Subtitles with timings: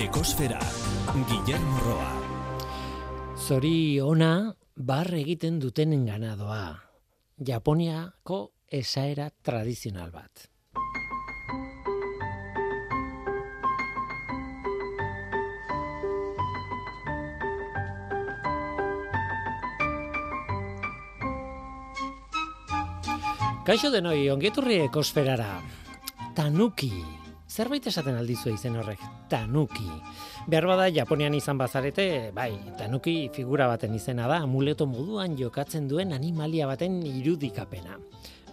[0.00, 0.58] Ekosfera,
[1.28, 2.12] Guillermo Roa.
[3.36, 6.80] Zori ona bar egiten dutenen ganadoa.
[7.36, 8.38] Japoniako
[8.72, 10.48] esaera tradizional bat.
[23.62, 25.60] Kaixo denoi, ongeturri ekosferara.
[26.34, 27.21] Tanuki.
[27.52, 29.84] Zerbait esaten aldizu izen horrek, tanuki.
[30.48, 36.14] Behar bada, Japonian izan bazarete, bai, tanuki figura baten izena da, amuleto moduan jokatzen duen
[36.16, 37.98] animalia baten irudikapena.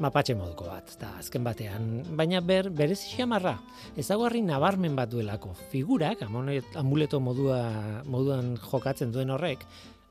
[0.04, 1.88] Mapatxe moduko bat, eta azken batean,
[2.20, 3.56] baina ber, berez xamarra,
[3.96, 5.54] ezaguarri nabarmen bat duelako.
[5.72, 7.62] Figurak, amuleto modua,
[8.04, 9.64] moduan jokatzen duen horrek,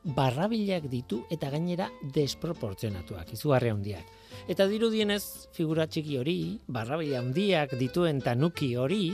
[0.04, 4.06] barrabilak ditu eta gainera desproportzionatuak, izugarri handiak.
[4.48, 6.38] Eta dirudienez, figura txiki hori,
[6.68, 9.12] barrabila handiak dituen tanuki hori,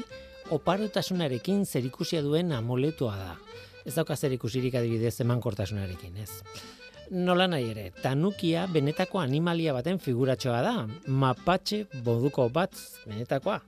[0.55, 3.35] oparotasunarekin zerikusia duen amuletua da.
[3.85, 6.31] Ez dauka zerikusirik adibidez emankortasunarekin, ez.
[7.11, 10.75] Nola nahi ere, tanukia benetako animalia baten figuratxoa da,
[11.07, 12.73] mapatxe boduko bat
[13.05, 13.61] benetakoa.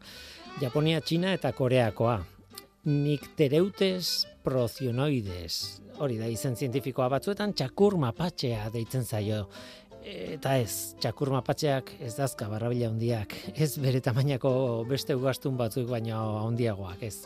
[0.61, 2.22] Japonia, Txina eta Koreakoa.
[2.87, 5.86] Niktereutes prozionoides.
[5.98, 9.47] Hori da izen zientifikoa batzuetan txakur mapatxea deitzen zaio
[10.06, 14.50] eta ez, txakur mapatxeak ez dazka barrabila handiak, ez bere tamainako
[14.88, 17.16] beste ugastun batzuk baina handiagoak, ez.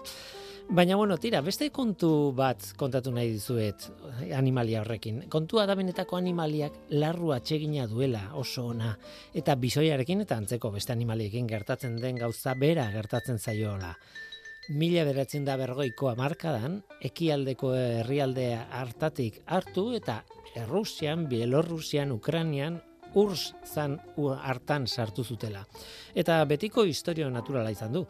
[0.70, 3.88] Baina bueno, tira, beste kontu bat kontatu nahi dizuet
[4.36, 5.24] animalia horrekin.
[5.32, 8.92] Kontua da benetako animaliak larru atsegina duela oso ona
[9.34, 13.96] eta bisoiarekin eta antzeko beste animaliekin gertatzen den gauza bera gertatzen zaiola.
[14.70, 20.20] Mila beratzen da bergoiko amarkadan, ekialdeko herrialdea hartatik hartu eta
[20.54, 22.76] Errusian, Bielorrusian, Ukrainian,
[23.18, 23.98] urs zan
[24.38, 25.64] hartan sartu zutela.
[26.14, 28.04] Eta betiko historio naturala izan du.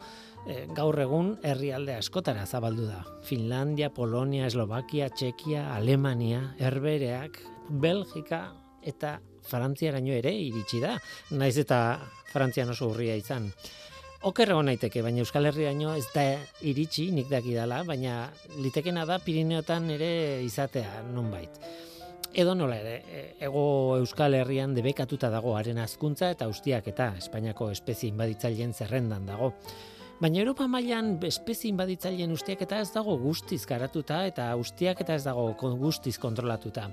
[0.45, 3.01] E, gaur egun herrialde askotara zabaldu da.
[3.25, 8.51] Finlandia, Polonia, Eslovakia, Txekia, Alemania, Herbereak, Belgika
[8.85, 9.19] eta
[9.49, 10.93] Frantziaraino ere iritsi da.
[11.31, 13.49] Naiz eta Frantzian oso urria izan.
[14.21, 16.25] Oker egon naiteke, baina Euskal Herriaino ez da
[16.61, 18.27] iritsi, nik dakidala, baina
[18.61, 20.11] litekena da Pirineotan ere
[20.45, 21.57] izatea, nonbait.
[21.57, 21.89] bait
[22.33, 27.71] edo nola ere, e, ego Euskal Herrian debekatuta dago haren azkuntza eta ustiak eta Espainiako
[27.71, 29.51] espezie inbaditzaileen zerrendan dago.
[30.21, 35.25] Baina Europa mailan espezie inbaditzaileen ustiak eta ez dago guztiz garatuta eta ustiak eta ez
[35.25, 35.49] dago
[35.81, 36.89] guztiz kontrolatuta.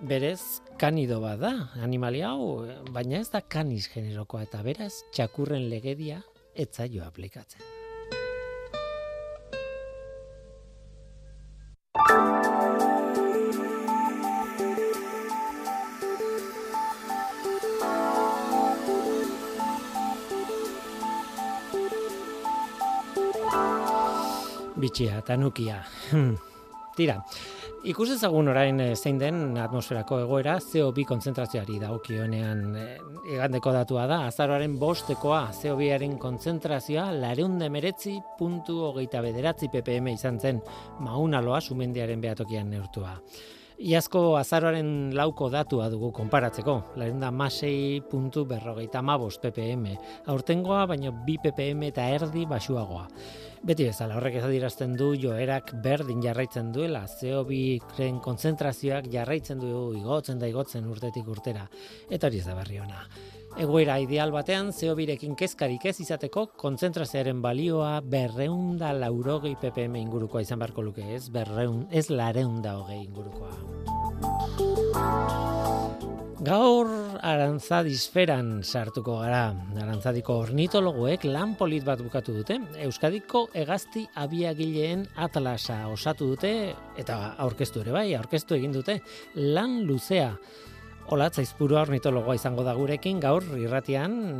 [0.00, 1.52] Berez, kanido bat da,
[1.82, 6.20] animalia hau, baina ez da kanis generokoa eta beraz, txakurren legedia
[6.54, 7.64] etzaio aplikatzen.
[24.86, 25.84] bitxia, tanukia.
[26.10, 26.36] Hmm.
[26.96, 27.18] Tira,
[27.86, 34.18] ikus ezagun orain eh, zein den atmosferako egoera CO2 kontzentrazioari dagokionean egandeko eh, datua da,
[34.26, 40.58] azaroaren bostekoa CO2aren kontzentrazioa lareunde meretzi puntu hogeita bederatzi ppm izan zen
[41.06, 43.14] maunaloa sumendiaren behatokian neurtua.
[43.76, 49.90] Iazko azaroaren lauko datua dugu konparatzeko, lareunda masei puntu berrogeita mabos ppm,
[50.32, 53.04] aurtengoa baino bi ppm eta erdi basuagoa.
[53.66, 59.90] Beti bezala, horrek ez adirazten du joerak berdin jarraitzen duela, CO2 kren konzentrazioak jarraitzen du
[59.98, 61.64] igotzen da igotzen urtetik urtera.
[62.06, 63.02] Eta hori ez da berri ona.
[63.58, 70.86] Egoera ideal batean, CO2rekin kezkarik ez izateko, konzentrazioaren balioa berreunda laurogei ppm ingurukoa izan beharko
[70.86, 73.50] luke ez, berreun, ez lareunda hogei ingurukoa.
[76.46, 76.86] Gaur
[77.26, 79.48] arantzadisferan sartuko gara.
[79.82, 82.60] Arantzadiko ornitologoek lan polit bat bukatu dute.
[82.84, 86.52] Euskadiko egazti abiagileen atlasa osatu dute
[87.02, 89.00] eta aurkeztu ere bai, aurkeztu egin dute
[89.34, 90.30] lan luzea.
[91.10, 94.38] Olatza izpuru ornitologoa izango da gurekin gaur irratian,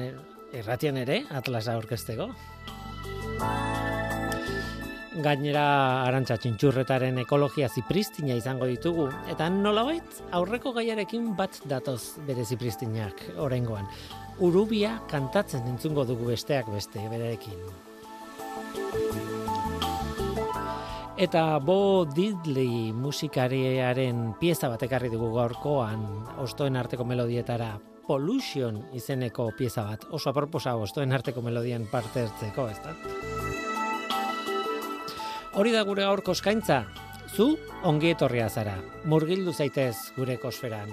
[0.55, 2.31] irratian ere atlasa aurkezteko
[5.23, 5.65] gainera
[6.05, 13.89] arantza txintxurretaren ekologia zipristina izango ditugu, eta nolabait aurreko gaiarekin bat datoz bere zipristinak orengoan.
[14.45, 17.61] Urubia kantatzen entzungo dugu besteak beste berekin.
[21.17, 26.05] Eta Bo Diddley musikariaren pieza bat ekarri dugu gaurkoan,
[26.45, 27.73] ostoen arteko melodietara,
[28.07, 33.45] Pollution izeneko pieza bat, oso aproposa ostoen arteko melodian parte hartzeko, ez da?
[35.56, 36.82] Hori da gure gaurko eskaintza.
[37.32, 37.47] Zu
[37.88, 38.75] ongi etorria zara.
[39.08, 40.93] Murgildu zaitez gure kosferan.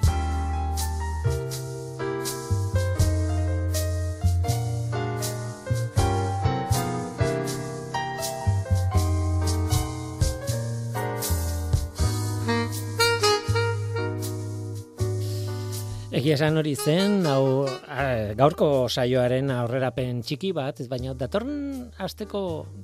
[16.13, 17.65] Egia esan hori zen, hau
[18.37, 22.41] gaurko saioaren aurrerapen txiki bat, ez baina datorren asteko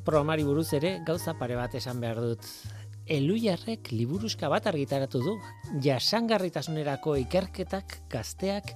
[0.08, 2.48] programari buruz ere gauza pare bat esan behar dut.
[3.06, 5.36] Eluiarrek liburuzka bat argitaratu du,
[5.86, 8.74] jasangarritasunerako ikerketak gazteak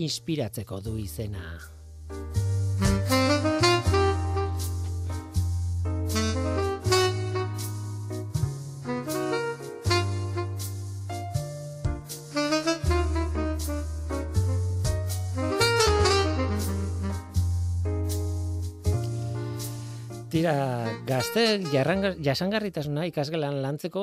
[0.00, 1.44] inspiratzeko du izena.
[21.10, 21.42] Gazte
[22.22, 24.02] jasangarritasuna ikasgelan lantzeko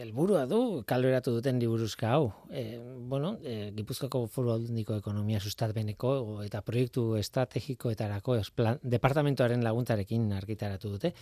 [0.00, 2.30] helburua du kaloratu duten liburuzka hau.
[2.48, 2.78] E,
[3.10, 6.14] bueno, e, Gipuzkoako Foru Aldundiko Ekonomia Sustatbeneko
[6.46, 11.12] eta proiektu estrategikoetarako plan, departamentoaren laguntzarekin argitaratu dute.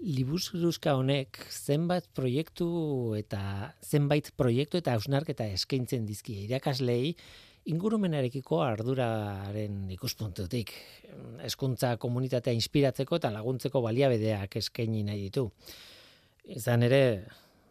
[0.00, 2.72] Liburuzka honek zenbait proiektu
[3.18, 3.42] eta
[3.84, 7.18] zenbait proiektu eta ausnarketa eskaintzen dizkie irakaslei
[7.70, 10.72] ingurumenarekiko arduraren ikuspuntutik.
[11.46, 15.46] Hezkuntza komunitatea inspiratzeko eta laguntzeko baliabideak eskaini nahi ditu.
[16.56, 17.02] Izan ere,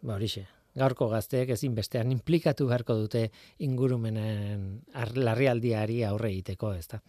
[0.01, 0.45] ba horixe,
[0.77, 3.25] gaurko gazteek ezin bestean implikatu beharko dute
[3.67, 4.67] ingurumenen
[5.15, 7.01] larrialdiari aurre egiteko, ezta.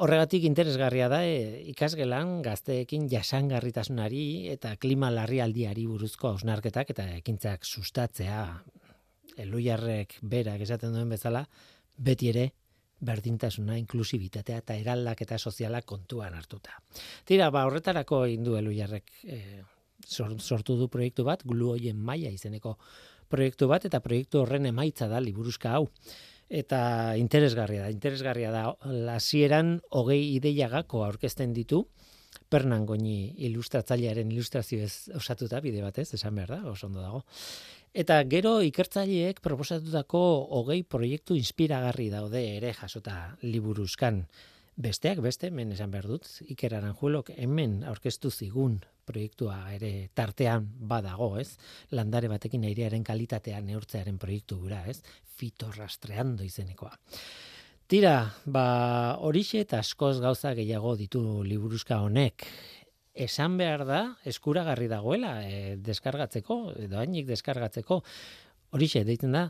[0.00, 1.40] Horregatik interesgarria da e,
[1.74, 8.46] ikasgelan gazteekin jasangarritasunari eta klima larrialdiari buruzko hausnarketak eta ekintzak sustatzea.
[9.44, 11.44] Eluiarrek berak esaten duen bezala,
[12.00, 12.46] beti ere
[13.00, 16.76] berdintasuna, inklusibitatea eta eraldaketa soziala kontuan hartuta.
[17.24, 19.38] Tira, ba, horretarako indu eluiarrek e,
[20.06, 22.76] sortu du proiektu bat, glu hoien maila izeneko
[23.30, 25.88] proiektu bat, eta proiektu horren emaitza da liburuzka hau.
[26.50, 31.84] Eta interesgarria da, interesgarria da, lasieran hogei ideiagako aurkezten ditu,
[32.50, 37.24] pernan goini ilustratzailearen ilustrazio ez osatuta, bide batez, esan behar da, oso ondo dago.
[37.90, 40.20] Eta gero ikertzaileek proposatutako
[40.60, 44.24] hogei proiektu inspiragarri daude ere jasota liburuzkan.
[44.80, 51.34] Besteak beste, men esan behar dut, Iker Aranjuelok hemen aurkeztu zigun proiektua ere tartean badago,
[51.40, 51.58] ez?
[51.90, 55.02] Landare batekin airearen kalitatea neurtzearen proiektu gura, ez?
[55.36, 56.94] Fitorrastreando izenekoa.
[57.90, 62.44] Tira, ba, horixe eta askoz gauza gehiago ditu liburuzka honek.
[63.24, 67.98] Esan behar da eskuragarri dagoela e, deskargatzeko edo hainik deskargatzeko.
[68.78, 69.48] Horixe deitzen da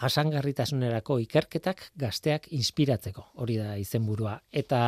[0.00, 3.26] jasangarritasunerako ikerketak gazteak inspiratzeko.
[3.44, 4.38] Hori da izenburua.
[4.48, 4.80] Eta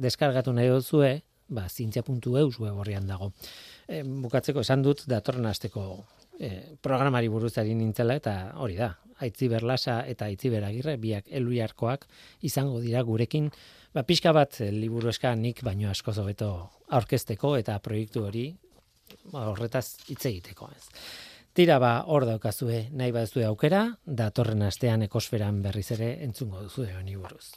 [0.00, 1.12] deskargatu nahi duzue
[1.52, 3.34] ba zientzia.eus web horrian dago.
[3.84, 5.84] E, bukatzeko esan dut datorren asteko
[6.42, 8.90] e, programari buruzari nintzela eta hori da
[9.22, 12.06] aitzi berlasa eta aitzi beragirre biak eluiarkoak
[12.48, 13.50] izango dira gurekin
[13.94, 16.52] ba, pixka bat eh, liburu eska nik baino asko zobeto
[16.98, 18.46] aurkezteko eta proiektu hori
[19.30, 20.86] ba, horretaz hitz egiteko ez.
[21.52, 27.16] Tira ba, hor daukazue nahi baduzue aukera, datorren astean ekosferan berriz ere entzungo duzu honi
[27.16, 27.52] buruz.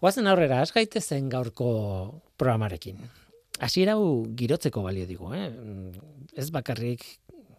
[0.00, 0.72] Guazen aurrera, az
[1.04, 2.96] zen gaurko programarekin.
[3.60, 5.50] Hasiera hau girotzeko balio digu, eh?
[6.34, 7.04] ez bakarrik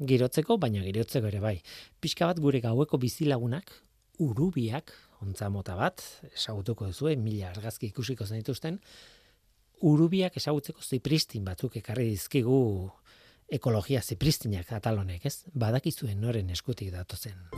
[0.01, 1.55] girotzeko, baina girotzeko ere bai.
[2.01, 3.71] Pixka bat gure gaueko bizilagunak,
[4.21, 6.01] urubiak, ontza mota bat,
[6.33, 8.79] esagutuko duzu, mila argazki ikusiko zenituzten,
[9.81, 12.61] urubiak esagutzeko zipristin batzuk ekarri dizkigu
[13.51, 15.43] ekologia zipristinak atalonek, ez?
[15.53, 17.49] Badakizuen noren eskutik datu zen.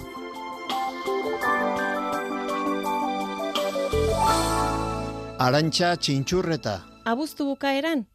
[5.44, 6.80] Arantxa txintxurreta.
[7.10, 8.06] Abuztu bukaeran,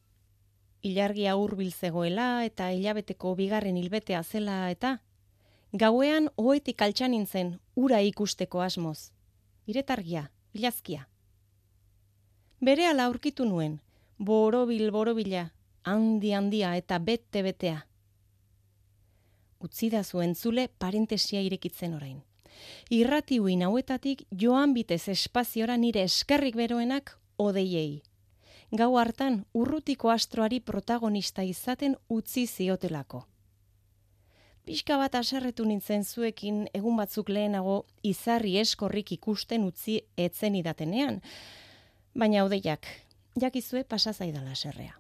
[0.83, 4.99] ilargia hurbil zegoela eta hilabeteko bigarren hilbetea zela eta
[5.73, 9.11] gauean oetik altxan nintzen ura ikusteko asmoz
[9.69, 11.05] iretargia, ilazkia.
[12.65, 13.79] Bere ala aurkitu nuen,
[14.19, 15.51] borobil borobila,
[15.85, 17.85] handi handia eta bete betea.
[19.61, 22.23] Utzida zuen zule parentesia irekitzen orain.
[22.91, 28.03] Irrati uin hauetatik joan bitez espaziora nire eskerrik beroenak odeiei.
[28.71, 33.25] Gau hartan urrutiko astroari protagonista izaten utzi ziotelako
[34.69, 39.95] pixka bat aserretu nintzen zuekin egun batzuk lehenago izarri eskorrik ikusten utzi
[40.25, 41.23] etzen idatenean.
[42.13, 42.85] Baina odeiak,
[43.41, 44.99] jakizue pasa zaidala serrea.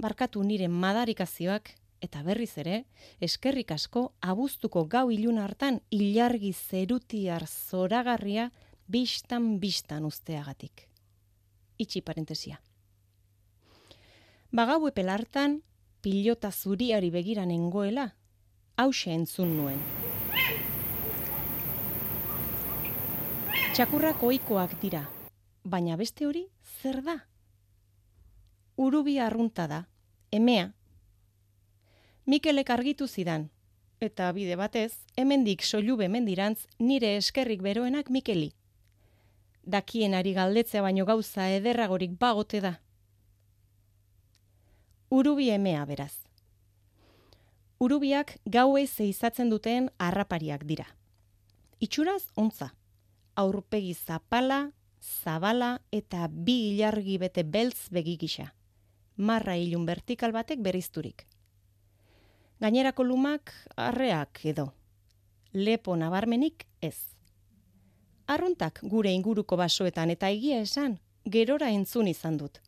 [0.00, 2.78] Barkatu nire madarikazioak eta berriz ere,
[3.20, 8.48] eskerrik asko abuztuko gau ilun hartan ilargi zerutiar zoragarria
[8.88, 10.88] bistan bistan usteagatik.
[11.76, 12.62] Itxi parentesia.
[14.50, 15.60] Bagau epel hartan,
[16.02, 18.16] pilota zuriari begiran engoela,
[18.74, 19.78] hause entzun nuen.
[23.70, 25.04] Txakurrak oikoak dira,
[25.62, 26.42] baina beste hori
[26.80, 27.14] zer da?
[28.74, 29.84] Urubi arrunta da,
[30.34, 30.72] emea.
[32.26, 33.46] Mikelek argitu zidan,
[34.02, 38.50] eta bide batez, hemendik soilube mendirantz nire eskerrik beroenak Mikeli.
[39.62, 42.80] Dakien ari galdetzea baino gauza ederragorik bagote da.
[45.10, 46.12] Urubi emea beraz.
[47.82, 50.84] Urubiak gaue zeizatzen duten harrapariak dira.
[51.82, 52.68] Itxuraz ontza.
[53.34, 58.52] Aurpegi zapala, zabala eta bi ilargi bete beltz begigisa.
[59.16, 61.26] Marra ilun vertikal batek berizturik.
[62.60, 64.68] Gainerako lumak arreak edo.
[65.52, 67.16] Lepo nabarmenik ez.
[68.30, 72.62] Arruntak gure inguruko basoetan eta egia esan, gerora entzun izan dut.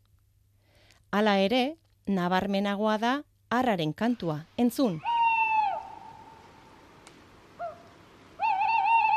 [1.12, 3.12] Hala ere, nabarmenagoa da
[3.50, 5.00] arraren kantua, entzun.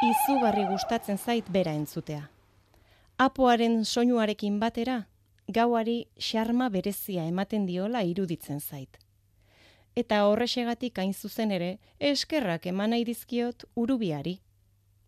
[0.05, 2.27] Izugarri gustatzen zait bera entzutea.
[3.17, 5.05] Apoaren soinuarekin batera,
[5.47, 8.99] gauari xarma berezia ematen diola iruditzen zait
[9.95, 14.35] eta horrexegatik hain zuzen ere, eskerrak eman nahi dizkiot urubiari,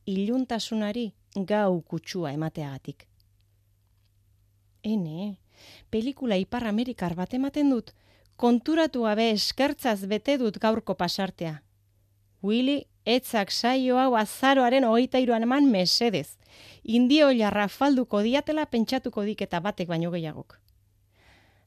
[0.07, 3.05] iluntasunari gau kutsua emateagatik.
[4.83, 5.37] Ene,
[5.89, 7.93] pelikula ipar amerikar bat ematen dut,
[8.35, 11.61] konturatu gabe eskertzaz bete dut gaurko pasartea.
[12.43, 16.37] Willy, etzak saio hau azaroaren hogeita iruan eman mesedez.
[16.83, 20.59] Indio jarra falduko diatela pentsatuko dik eta batek baino gehiagok.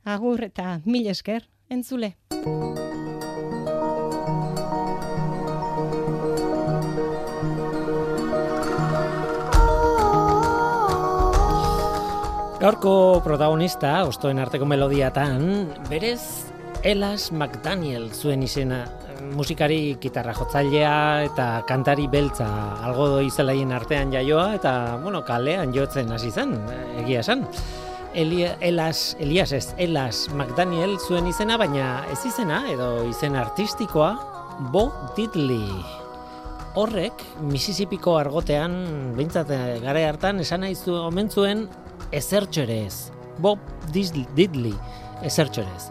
[0.04, 2.14] Agur eta mil esker, entzule.
[12.60, 16.50] Gaurko protagonista, ostoen arteko melodiatan, berez
[16.84, 18.82] Elas McDaniel zuen izena
[19.32, 20.92] musikari gitarra jotzailea
[21.24, 22.50] eta kantari beltza
[22.84, 26.52] algo izelaien artean jaioa eta bueno, kalean jotzen hasi zen,
[27.00, 27.48] egia esan.
[28.12, 34.12] Elia, Elas, Elias ez, Elas McDaniel zuen izena, baina ez izena edo izen artistikoa
[34.68, 35.80] Bo Diddley.
[36.76, 38.82] Horrek, Mississippiko argotean,
[39.16, 39.48] bintzat
[39.80, 41.70] gare hartan, esan nahi omen zuen
[42.12, 43.10] ezertxo ere ez.
[43.40, 43.58] Bob
[43.92, 44.74] Diddley,
[45.26, 45.86] ezertxo ere ez.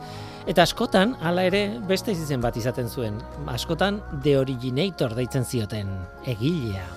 [0.49, 3.19] Eta askotan, hala ere, beste izen bat izaten zuen.
[3.51, 5.91] Askotan, The Originator deitzen zioten,
[6.25, 6.87] egilea.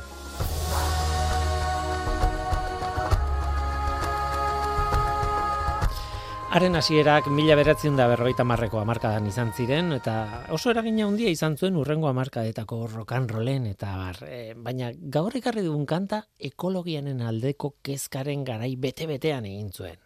[6.52, 10.14] Haren hasierak mila beratzen da berroita marreko amarkadan izan ziren, eta
[10.52, 15.32] oso eragina handia izan zuen urrengo amarkadetako rokan rolen, eta bar, e, eh, baina gaur
[15.40, 16.18] ekarri dugun kanta
[16.50, 19.96] ekologianen aldeko kezkaren garai bete-betean egin zuen.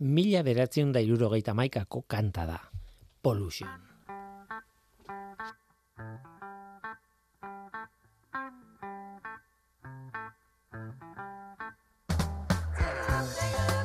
[0.00, 2.58] Mila beratzen da irurogeita maikako kanta da.
[3.22, 3.70] Pollution.
[13.06, 13.81] Pollution.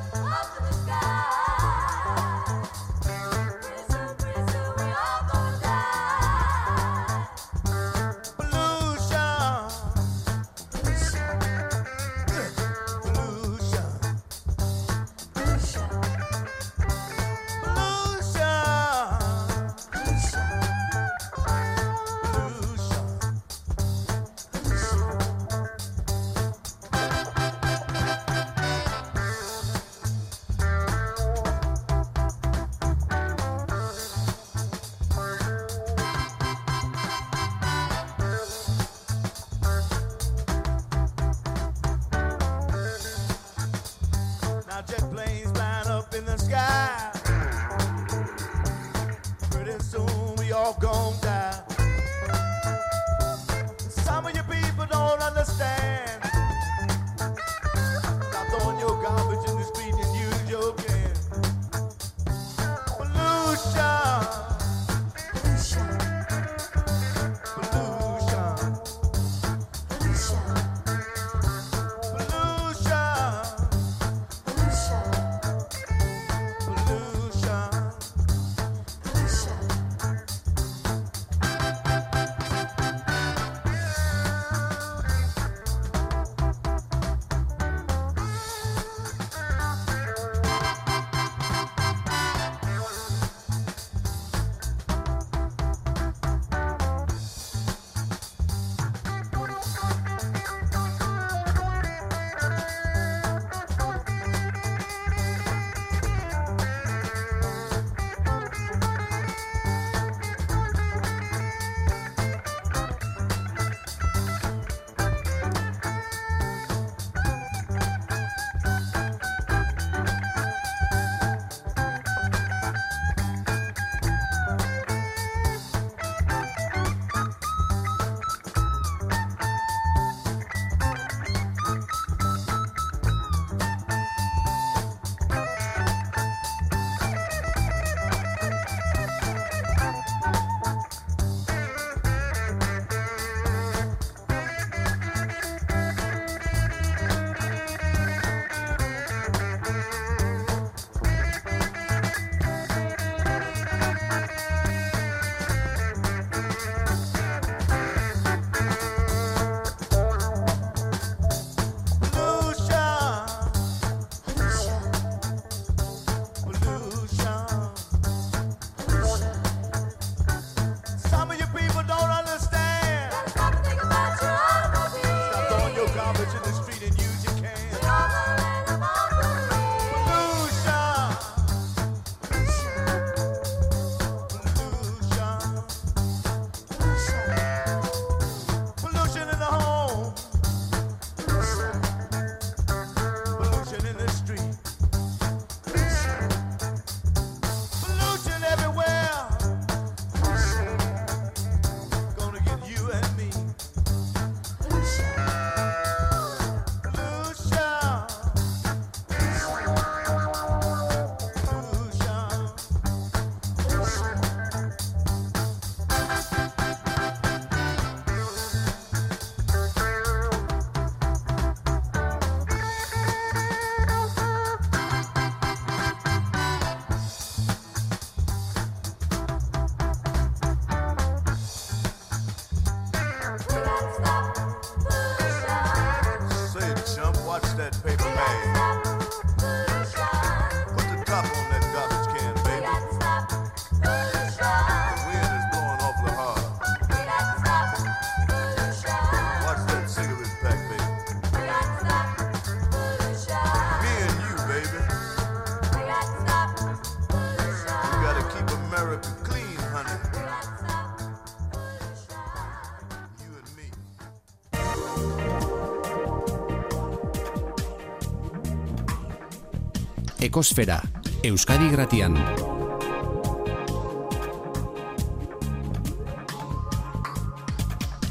[270.28, 270.82] Ekosfera,
[271.24, 272.18] Euskadi Gratian.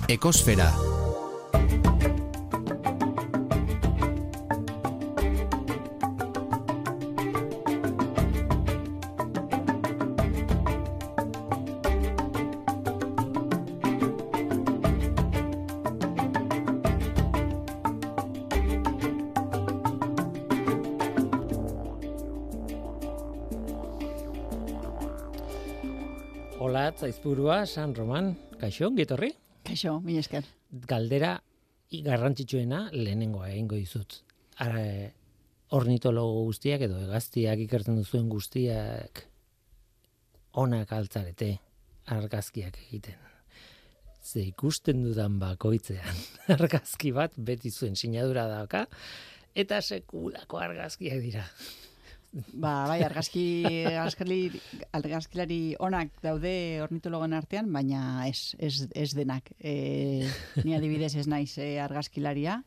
[0.09, 0.86] Ekosfera.
[26.67, 29.29] Hola, zaizpurua, San Roman, kaixo, gitorri?
[29.63, 30.43] Kaixo, mi esker.
[30.89, 31.29] Galdera
[32.03, 34.17] garrantzitsuena lehenengoa egingo dizut.
[34.65, 34.81] Ara,
[35.79, 39.23] ornitologo guztiak edo hegaztiak ikertzen duzuen guztiak
[40.59, 41.53] onak altzarete
[42.17, 43.15] argazkiak egiten.
[44.19, 46.23] Ze ikusten dudan bakoitzean
[46.59, 48.89] argazki bat beti zuen sinadura dauka
[49.55, 51.47] eta sekulako argazkiak dira.
[52.53, 54.59] Ba, bai, argazki, argazkilari,
[54.93, 56.51] argazkilari onak daude
[56.83, 59.51] ornitologoen artean, baina ez, ez, ez denak.
[59.59, 60.27] E,
[60.63, 62.59] ni adibidez ez naiz e, argazkilaria,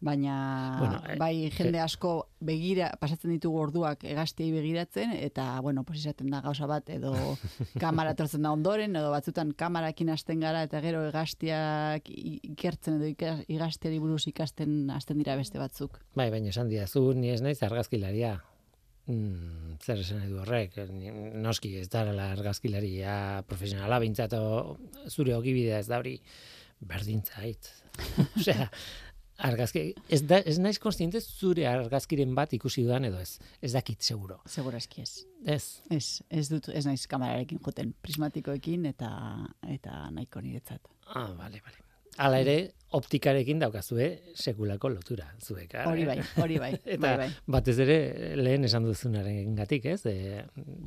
[0.00, 6.00] baina Bueno, eh, bai jende asko begira, pasatzen ditugu orduak egaztiei begiratzen, eta, bueno, pues
[6.02, 7.12] izaten da gauza bat, edo
[7.80, 13.08] kamara etortzen da ondoren, edo batzutan kamarakin hasten gara, eta gero egaztiak i- ikertzen edo
[13.12, 15.96] ika- egaztiari buruz ikasten hasten dira beste batzuk.
[16.14, 18.36] Bai, baina esan diazu, ni ez naiz argazkilaria.
[19.06, 20.74] Mm, zer esan nahi du horrek,
[21.38, 24.76] noski ez da argazkilaria profesionala, bintzat o-
[25.08, 26.16] zure ogibidea ez da hori
[26.80, 27.70] berdin zait.
[28.40, 28.66] Osea,
[29.46, 33.36] argazki, ez, da, ez naiz konstiente zure argazkiren bat ikusi dudan edo ez.
[33.62, 34.40] Ez dakit, seguro.
[34.50, 35.12] Segurazki ez.
[35.46, 35.64] Ez.
[35.90, 39.10] Ez, ez dut, ez naiz kamerarekin joten, prismatikoekin eta
[39.70, 40.82] eta nahiko niretzat.
[41.14, 41.85] Ah, bale, bale.
[42.22, 42.56] Hala ere,
[42.96, 44.06] optikarekin daukazue
[44.38, 45.74] sekulako lotura, zuek.
[45.88, 47.28] Hori bai, hori bai, Eta bai, bai.
[47.56, 47.98] batez ere
[48.38, 50.00] lehen esan duzunaren gatik, ez?
[50.06, 50.44] E,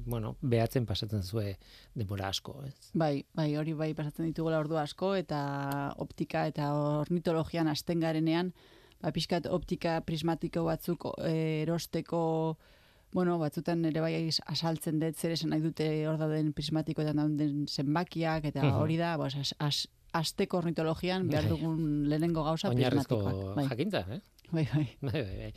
[0.09, 1.53] bueno, behatzen pasatzen zue
[1.97, 2.73] denbora asko, ez?
[2.93, 5.43] Bai, bai, hori bai pasatzen ditugula ordu asko eta
[6.01, 6.71] optika eta
[7.03, 8.53] ornitologian hasten garenean,
[9.03, 12.25] ba pixkat optika prismatiko batzuk eh, erosteko
[13.09, 14.13] Bueno, batzutan ere bai
[14.53, 19.33] asaltzen dut zer esan nahi dute hor dauden prismatikoetan dauden zenbakiak eta hori da, pues,
[19.33, 19.79] as, as,
[20.13, 21.51] asteko ornitologian behar Bai.
[21.53, 23.55] dugun lehenengo gauza Oinarrizko prismatikoak.
[23.55, 24.21] Bai, jakintza, eh?
[24.51, 24.85] Bai, bai.
[25.01, 25.53] Bai, bai, bai.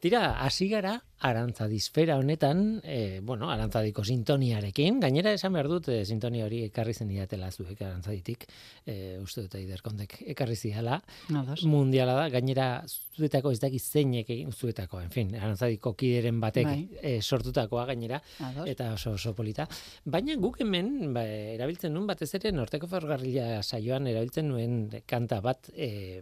[0.00, 6.44] Tira, hasi gara arantzadisfera honetan, e, bueno, arantzadiko sintoniarekin, gainera esan behar dut e, sintonia
[6.44, 8.44] hori ekarri zen diatela zuek arantzaditik,
[8.84, 11.64] e, uste dut eiderkondek ekarri Ados.
[11.64, 12.84] mundiala da, gainera
[13.16, 16.88] zuetako ez daki zeinek egin zuetako, en fin, arantzadiko kideren batek Bai.
[17.00, 18.68] e, sortutakoa gainera, Ados.
[18.68, 19.66] eta oso oso polita.
[20.04, 25.70] Baina guk hemen ba, erabiltzen nuen batez ere norteko fergarrila saioan erabiltzen nuen kanta bat,
[25.72, 26.20] e,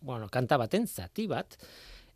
[0.00, 1.56] bueno, kanta baten zati bat,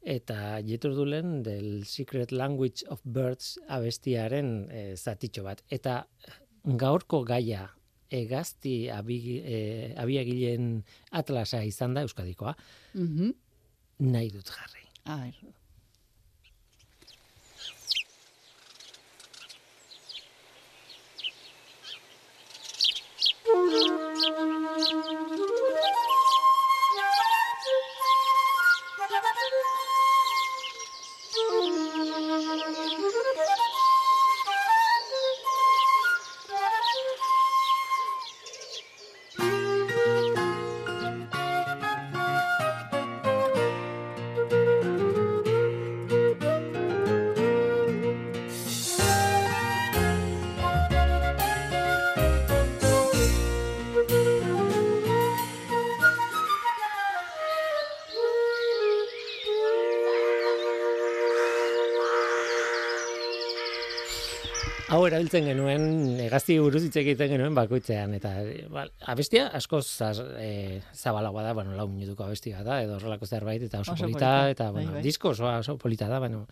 [0.03, 5.63] eta Jethro Tulen del Secret Language of Birds abestiaren e, zatitxo bat.
[5.71, 6.07] Eta
[6.65, 7.69] gaurko gaia
[8.13, 12.57] egazti abi, e, abiagileen atlasa izan da Euskadikoa,
[12.95, 13.33] Mhm.
[13.99, 14.87] nahi dut jarri.
[15.05, 15.35] A ver.
[64.93, 65.85] Hau erabiltzen genuen,
[66.21, 68.33] egazti buruz hitz egiten genuen bakoitzean, eta
[68.73, 73.65] ba, abestia asko zaz, e, zabalagoa da, bueno, lau minutuko abestia da, edo horrelako zerbait,
[73.71, 75.03] eta oso, Oso polita, polita, eta, bai, bueno, bai.
[75.07, 76.43] disko oso, oso polita da, bueno,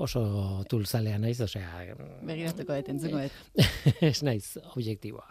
[0.00, 0.24] oso
[0.70, 1.84] tulzalea naiz, osea,
[2.24, 3.68] Begiratuko dut, entzuko dut.
[4.08, 5.28] ez naiz objektiboa.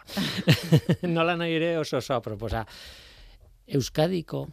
[1.16, 2.62] Nola nahi ere oso oso aproposa.
[3.66, 4.46] Euskadiko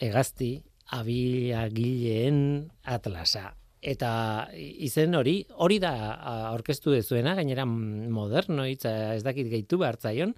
[0.00, 0.54] egazti
[0.96, 2.40] abiagileen
[2.88, 3.50] atlasa.
[3.78, 4.10] Eta
[4.56, 5.92] izen hori, hori da
[6.50, 10.34] aurkeztu dezuena, gainera moderno hitza ez dakit gehitu behartzaion,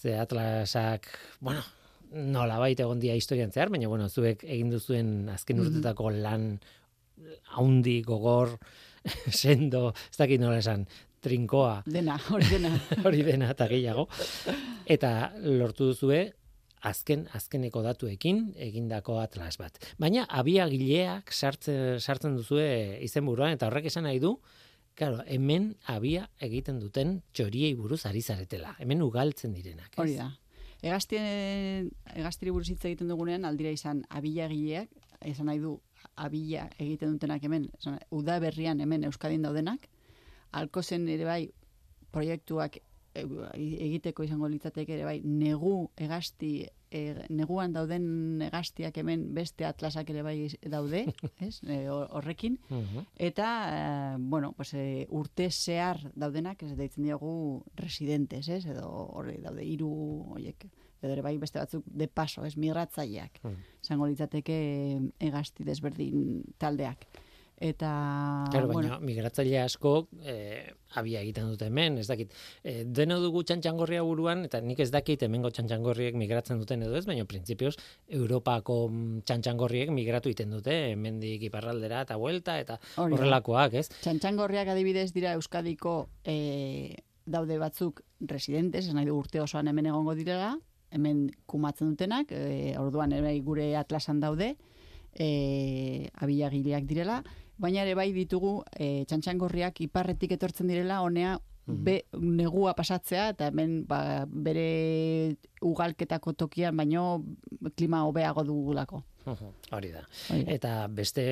[0.00, 1.06] ze atlasak,
[1.40, 1.62] bueno,
[2.10, 6.50] nola baita egon dia historian zehar, baina bueno, zuek egin duzuen azken urtetako lan
[7.54, 8.56] haundi, gogor,
[9.42, 10.86] sendo, ez dakit nola esan,
[11.20, 12.72] trinkoa, Dena, hori dena.
[13.06, 14.06] hori dena eta gehiago.
[14.90, 16.22] Eta lortu duzue,
[16.80, 19.78] azken azkeneko datuekin egindako atlas bat.
[19.98, 24.38] Baina abiagileak sartzen sartzen duzue izenburuan eta horrek esan nahi du
[25.00, 28.74] Claro, hemen abia egiten duten txoriei buruz ari zaretela.
[28.82, 29.94] Hemen ugaltzen direnak.
[29.94, 30.02] ez?
[30.02, 30.26] Hori da.
[30.82, 34.92] Egaztien, egaztiri buruz hitz egiten dugunean, aldira izan abilagileak,
[35.30, 35.74] esan nahi du,
[36.20, 39.88] abila egiten dutenak hemen, esan, uda berrian hemen Euskadin daudenak,
[40.52, 41.42] alkozen ere bai
[42.12, 42.80] proiektuak
[43.14, 50.22] egiteko izango litzateke ere bai, negu egazti, e, neguan dauden egaztiak hemen beste atlasak ere
[50.22, 50.36] bai
[50.70, 51.06] daude,
[51.46, 53.06] ez, e, horrekin, Mhm.
[53.16, 58.64] Eta, eh, bueno, pues, eh, urte zehar daudenak, ez deitzen diogu residentes, ez?
[58.66, 59.90] Edo horre daude hiru
[60.34, 60.66] hoiek.
[61.02, 63.40] Edo ere bai beste batzuk de paso, ez migratzaileak.
[63.42, 63.56] Hmm.
[63.82, 67.06] Izango litzateke egazti desberdin taldeak.
[67.60, 72.32] Eta, Claro, baina bueno, migratzaile asko eh, abia egiten dute hemen, ez dakit.
[72.64, 77.04] Eh, deno dugu txantxangorria buruan, eta nik ez dakit hemengo txantxangorriek migratzen duten edo ez,
[77.04, 77.74] baina printzipioz
[78.16, 83.90] Europako mm, txantxangorriek migratu egiten dute, hemendik iparraldera eta vuelta, eta Hori horrelakoak, ez?
[84.00, 85.94] txantxangorriak adibidez dira Euskadiko
[86.24, 86.96] eh,
[87.28, 88.00] daude batzuk
[88.32, 90.54] residentes, ez nahi du urte osoan hemen egongo direla,
[90.96, 94.54] hemen kumatzen dutenak, eh, orduan ere gure atlasan daude,
[95.12, 97.20] eh, abilagileak direla,
[97.60, 101.36] baina ere bai ditugu eh, txantxangorriak iparretik etortzen direla, honea
[101.70, 107.22] be, negua pasatzea, eta hemen ba, bere ugalketako tokian, baino
[107.76, 109.04] klima hobeago dugulako.
[109.30, 110.04] Hori da.
[110.32, 110.52] Hori da.
[110.56, 111.24] Eta beste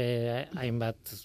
[0.61, 1.17] hainbat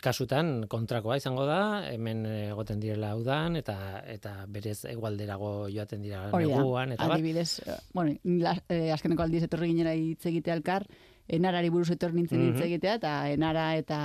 [0.00, 1.60] kasutan kontrakoa izango da,
[1.90, 3.76] hemen egoten direla udan eta
[4.08, 7.18] eta berez egualderago joaten dira neguan eta bar.
[7.18, 10.88] Adibidez, eh, bueno, la, eh, azkeneko aldiz etorri ginera hitz egitea elkar,
[11.30, 12.66] enarari buruz etorri nintzen hitz Mhm.
[12.66, 14.00] egitea, eta enara eta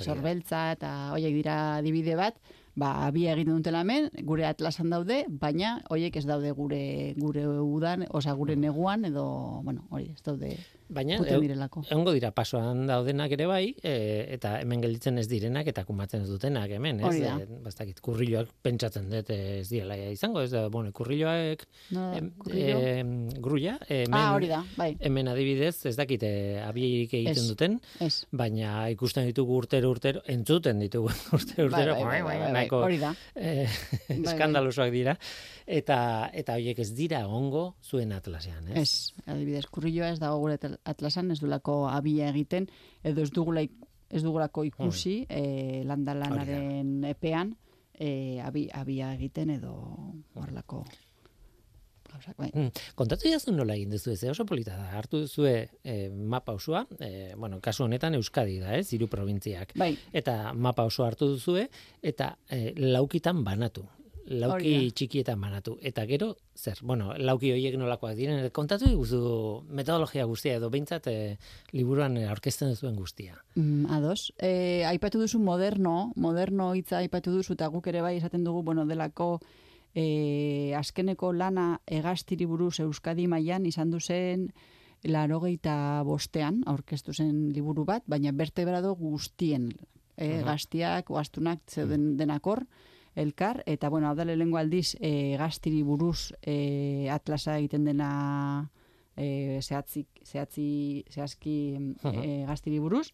[0.00, 2.34] sorbeltza eta hoiek dira adibide bat,
[2.76, 8.06] ba, bi egiten dutela hemen, gure atlasan daude, baina hoiek ez daude gure gure udan,
[8.10, 10.56] osea gure neguan, edo, bueno, hori, ez daude
[10.90, 13.92] Baina egongo dira pasoan daudenak ere bai, e,
[14.34, 17.06] eta hemen gelditzen ez direnak eta kumatzen ez dutenak hemen, ez?
[17.06, 17.36] Hori da.
[17.38, 21.62] E, bastakit, kurriloak pentsatzen dut ez direla izango, ez da, bueno, kurriloak
[21.94, 22.80] No, em, kurrilo?
[22.80, 27.48] em, grulla, hemen, ah, hori da, bai, hemen adibidez, ez dakit, e, abierik egiten Ez.
[27.48, 28.24] duten, ez.
[28.32, 32.82] baina ikusten ditugu urtero urtero, entzuten ditugu urtero urtero, Bai, bai, bai, bai, bai, nahiko,
[32.88, 33.14] hori da.
[33.36, 33.68] eh,
[34.08, 34.18] bai.
[34.24, 35.16] eskandalosoak dira,
[35.70, 38.82] eta eta horiek ez dira ongo zuen atlasean, ez?
[38.82, 42.68] Ez, adibidez, kurrilloa ez dago gure atlasan, ez dulako abia egiten,
[43.06, 43.64] edo ez dugula
[44.10, 47.54] ez dugulako ikusi eh, landalanaren epean
[47.94, 49.74] eh, abi, abia egiten edo
[52.10, 52.50] gauzak, bai.
[52.52, 54.30] Mm, Kontatu jazu nola egin duzu ez, eh?
[54.32, 54.88] oso polita da.
[54.98, 55.54] Hartu duzue
[55.84, 59.74] eh, mapa osoa, eh, bueno, kasu honetan Euskadi da, ez, hiru probintziak.
[59.80, 61.68] Bai, Eta mapa oso hartu duzue,
[62.02, 63.86] eta eh, laukitan banatu.
[64.30, 64.94] Lauki Hori da.
[64.94, 65.74] txikietan banatu.
[65.82, 69.20] Eta gero, zer, bueno, lauki horiek nolakoak diren, kontatu diguzu
[69.74, 71.36] metodologia guztia, edo behintzat eh,
[71.74, 73.40] liburuan eh, aurkezten duzuen guztia.
[73.56, 74.32] mm, ados.
[74.38, 78.86] Eh, aipatu duzu moderno, moderno hitza aipatu duzu, eta guk ere bai esaten dugu, bueno,
[78.86, 79.40] delako
[79.94, 84.52] eh, azkeneko lana egastiri buruz Euskadi mailan izan du zen
[85.02, 89.72] larogeita bostean, aurkeztu zen liburu bat, baina bertebrado guztien,
[90.16, 90.52] e, Aha.
[90.52, 92.66] gaztiak, oastunak zeuden denakor,
[93.14, 98.70] elkar, eta bueno, hau da lehengo aldiz, e, gaztiri buruz e, atlasa egiten dena
[99.16, 101.56] e, zehatzik, zehatzi, zehazki
[102.04, 103.10] e, gaztiri buruz,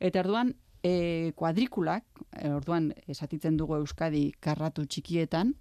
[0.00, 5.54] eta orduan, e, kuadrikulak, e, orduan esatitzen dugu Euskadi karratu txikietan,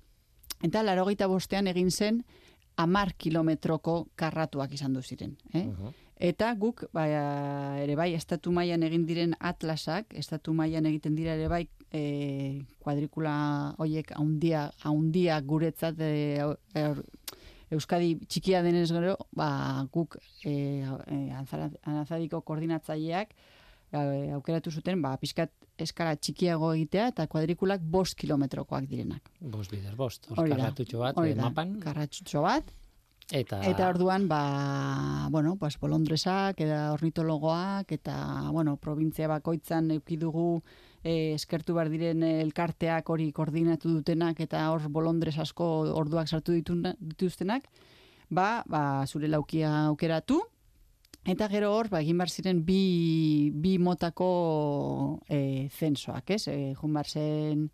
[0.64, 2.24] eta larogeita bostean egin zen
[2.78, 5.36] amar kilometroko karratuak izan du ziren.
[5.54, 5.68] Eh?
[6.24, 7.04] Eta guk, ba,
[7.84, 12.04] ere bai, estatu mailan egin diren atlasak, estatu mailan egiten dira ere bai, e,
[12.80, 13.34] kuadrikula
[13.84, 16.14] hoiek haundia, haundia guretzat e,
[16.80, 16.86] e,
[17.74, 19.50] Euskadi txikia denez gero, ba,
[19.92, 20.54] guk e,
[20.86, 24.04] e, anazadiko koordinatzaileak e,
[24.38, 25.52] aukeratu zuten, ba, pixkat
[25.84, 29.28] eskala txikiago egitea eta kuadrikulak bost kilometrokoak direnak.
[29.42, 30.30] Bost bider, bost.
[30.30, 30.62] Hor, Hori da.
[30.62, 32.72] karratutxo bat, Hori da, mapan, bat,
[33.32, 33.62] eta...
[33.70, 38.16] Eta orduan, ba, bueno, pues bolondresak, eta ornitologoak, eta,
[38.52, 40.64] bueno, provintzia bakoitzan euki dugu
[41.04, 46.96] eh, eskertu behar diren elkarteak hori koordinatu dutenak, eta hor bolondres asko orduak sartu dituna-
[47.00, 47.70] dituztenak,
[48.30, 50.42] ba, ba, zure laukia aukeratu,
[51.24, 56.48] eta gero hor, ba, egin behar ziren bi, bi motako e, zensoak, ez?
[56.52, 57.70] E, jun behar zen,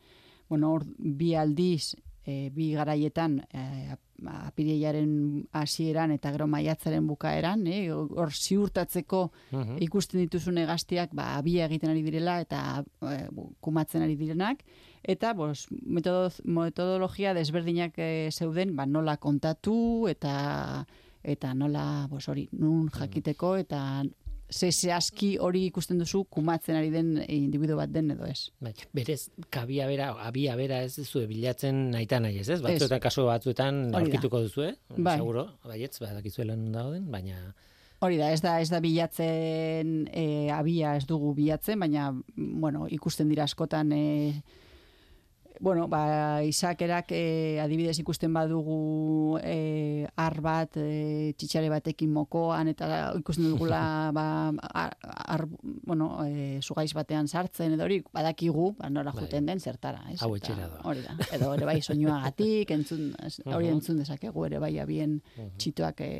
[0.49, 1.95] bueno, hor, bi aldiz,
[2.29, 3.95] e, bi garaietan e,
[4.29, 5.11] apirilaren
[5.55, 9.77] hasieran eta gero maiatzaren bukaeran, eh, hor ziurtatzeko Mhm.
[9.87, 13.27] ikusten dituzun hegaztiak ba, abia egiten ari direla eta e,
[13.61, 14.63] kumatzen ari direnak.
[15.03, 20.85] Eta bos, metodo, metodologia desberdinak e, zeuden ba, nola kontatu eta
[21.23, 24.03] eta nola bos, hori nun jakiteko eta
[24.49, 28.49] ze zehazki hori ikusten duzu kumatzen ari den individu bat den edo ez.
[28.59, 32.61] Bai, berez, kabia bera, abia bera ez zue bilatzen naita nahi ez, ez?
[32.65, 35.17] Batzuetan kasu batzuetan aurkituko duzue, Bai.
[35.17, 37.53] seguro, baietz, badakizuela non dauden, baina
[37.99, 43.27] Hori da, ez da, ez da bilatzen e, abia ez dugu bilatzen, baina bueno, ikusten
[43.27, 44.03] dira askotan e,
[45.59, 53.11] bueno, ba, izakerak e, adibidez ikusten badugu e, ar bat, e, txitxare batekin mokoan, eta
[53.19, 53.81] ikusten dugula
[54.17, 54.25] ba,
[54.71, 59.25] ar, ar, bueno, e, zugaiz batean sartzen, edo hori badakigu, ba, nora Bai.
[59.25, 60.05] juten den zertara.
[60.13, 60.21] Ez?
[60.23, 60.83] Hau etxera doa.
[60.89, 63.11] Hori da, edo ere bai soinuagatik, entzun,
[63.45, 65.19] hori entzun dezakegu, ere bai abien
[65.59, 66.11] txitoak e,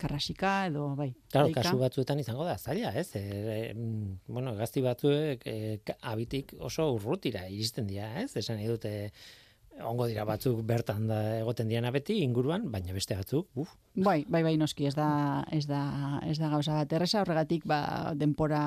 [0.00, 1.10] karrasika, edo bai.
[1.32, 3.10] Claro, kasu batzuetan izango da zaila, ez?
[3.16, 5.58] E, e, mm, bueno, gazti batzuek e,
[6.14, 8.32] abitik oso urrutira iristen dira, ez?
[8.40, 8.94] Esan nahi dute
[9.86, 14.42] ongo dira batzuk bertan da egoten diana beti inguruan, baina beste batzuk, uf, Bai, bai,
[14.44, 18.60] bai, noski, ez da, ez da, ez da gauza bat erresa, horregatik, ba, denpora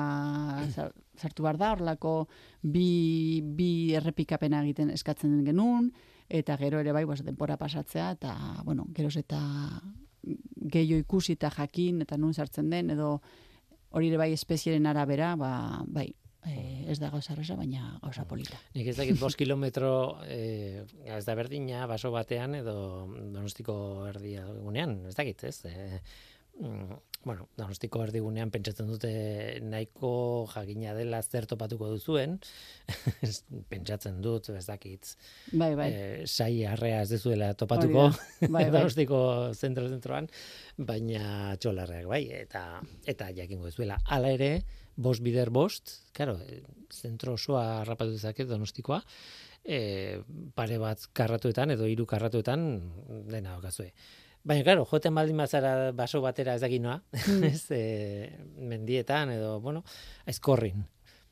[0.74, 2.14] sar- sartu behar da, horlako
[2.62, 5.92] bi, bi errepikapena egiten eskatzen genuen,
[6.28, 9.40] eta gero ere bai, pues, denpora pasatzea, eta, bueno, geroz eta
[10.64, 13.18] gehiago ikusi eta jakin, eta nun sartzen den, edo
[13.94, 15.52] hori ere bai espezieren arabera, ba,
[15.86, 16.08] bai,
[16.46, 18.58] e, ez da gauza erresa, baina gauza polita.
[18.74, 22.76] Nik ez dakit bost kilometro e, ez da berdina baso batean edo
[23.34, 23.76] donostiko
[24.10, 25.56] erdigunean, ez dakit, ez?
[25.70, 26.00] E,
[26.60, 29.10] mm, bueno, donostiko erdigunean pentsatzen dute
[29.64, 30.10] nahiko
[30.52, 32.36] jakina dela zer topatuko duzuen,
[33.72, 35.14] pentsatzen dut, ez dakit,
[35.52, 38.10] Bai, bai, e, sai arrea ez dezuela topatuko.
[38.44, 38.70] Bai, bai.
[38.76, 39.18] donostiko
[39.54, 40.28] zentro zentroan,
[40.76, 42.64] baina txolarreak bai, eta
[43.08, 43.98] eta jakingo duzuela.
[44.04, 44.50] Hala ere,
[44.96, 46.60] bost bider bost, claro, e,
[46.92, 49.00] zentro osoa harrapatu dezake donostikoa,
[49.64, 50.20] e,
[50.54, 52.68] pare bat karratuetan edo hiru karratuetan
[53.30, 53.90] dena okazue.
[54.44, 56.98] Baina, claro, joten baldin bazara baso batera ez dakit noa,
[57.48, 57.80] ez, e,
[58.60, 59.84] mendietan edo, bueno,
[60.28, 60.84] aizkorrin.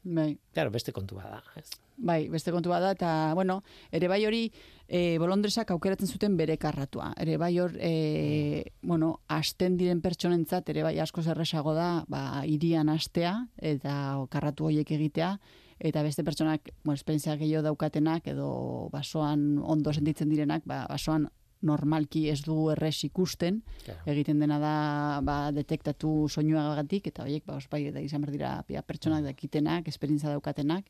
[0.02, 0.38] bai.
[0.52, 1.68] Claro, beste kontu bada, ez.
[2.02, 3.60] Bai, beste kontu bada eta bueno,
[3.92, 4.46] ere bai hori
[4.88, 7.12] e, bolondresak aukeratzen zuten bere karratua.
[7.20, 12.88] Ere bai hor e, bueno, asten diren pertsonentzat ere bai asko zerresago da, ba hirian
[12.88, 13.94] astea eta
[14.32, 15.36] karratu hoiek egitea
[15.82, 21.28] eta beste pertsonak, bueno, esperientzia gehiago daukatenak edo basoan ondo sentitzen direnak, ba basoan
[21.62, 24.00] normalki ez dugu erres ikusten, Claro.
[24.06, 29.24] egiten dena da ba, detektatu soinuagatik eta horiek ba, ospai da izan dira pia, pertsonak
[29.24, 30.86] dakitenak, esperientza daukatenak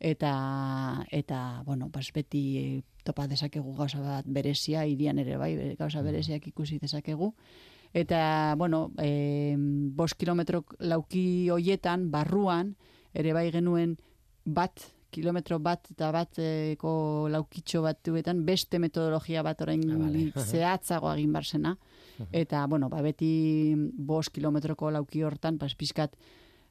[0.00, 6.46] eta eta bueno, pues beti topa dezakegu gauza bat berezia irian ere bai, gauza bereziak
[6.46, 7.34] ikusi dezakegu.
[7.92, 12.74] Eta, bueno, e, bost kilometro lauki hoietan, barruan,
[13.12, 13.98] ere bai genuen
[14.44, 14.80] bat,
[15.12, 16.92] kilometro bat eta bateko
[17.32, 20.30] laukitxo batuetan beste metodologia bat orain Ah, vale.
[20.50, 21.76] zehatzago egin barsena.
[22.42, 26.16] Eta, bueno, ba, beti bost kilometroko lauki hortan, pas, pizkat,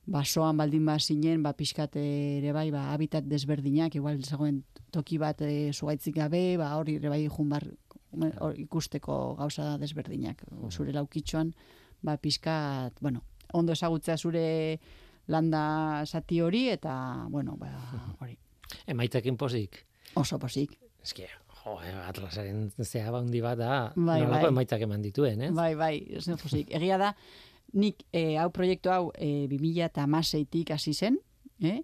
[0.06, 5.42] basoan baldin ba zinen, ba, pizkat ere bai, ba, habitat desberdinak, igual zegoen toki bat
[5.46, 7.68] e, zugaitzik gabe, ba, hori ere bai jun bar,
[8.40, 10.44] hor ikusteko gauza desberdinak.
[10.70, 11.54] Zure laukitxoan,
[12.02, 13.24] ba, pizkat, bueno,
[13.54, 14.80] ondo ezagutzea zure
[15.32, 15.62] landa
[16.06, 17.72] zati hori, eta, bueno, ba,
[18.20, 18.36] hori,
[18.88, 19.86] Emaitzekin pozik.
[20.20, 20.78] oso posik.
[21.04, 21.26] Eske,
[21.64, 24.52] jo, eh, atlasaren zea handi bat da, Bai, nolako bai.
[24.52, 25.54] emaitzak eman dituen, ez?
[25.56, 26.70] Bai, bai, da posik.
[26.78, 27.14] Egia da,
[27.74, 31.18] nik eh, hau proiektu hau eh, 2006-tik hasi zen,
[31.64, 31.82] eh?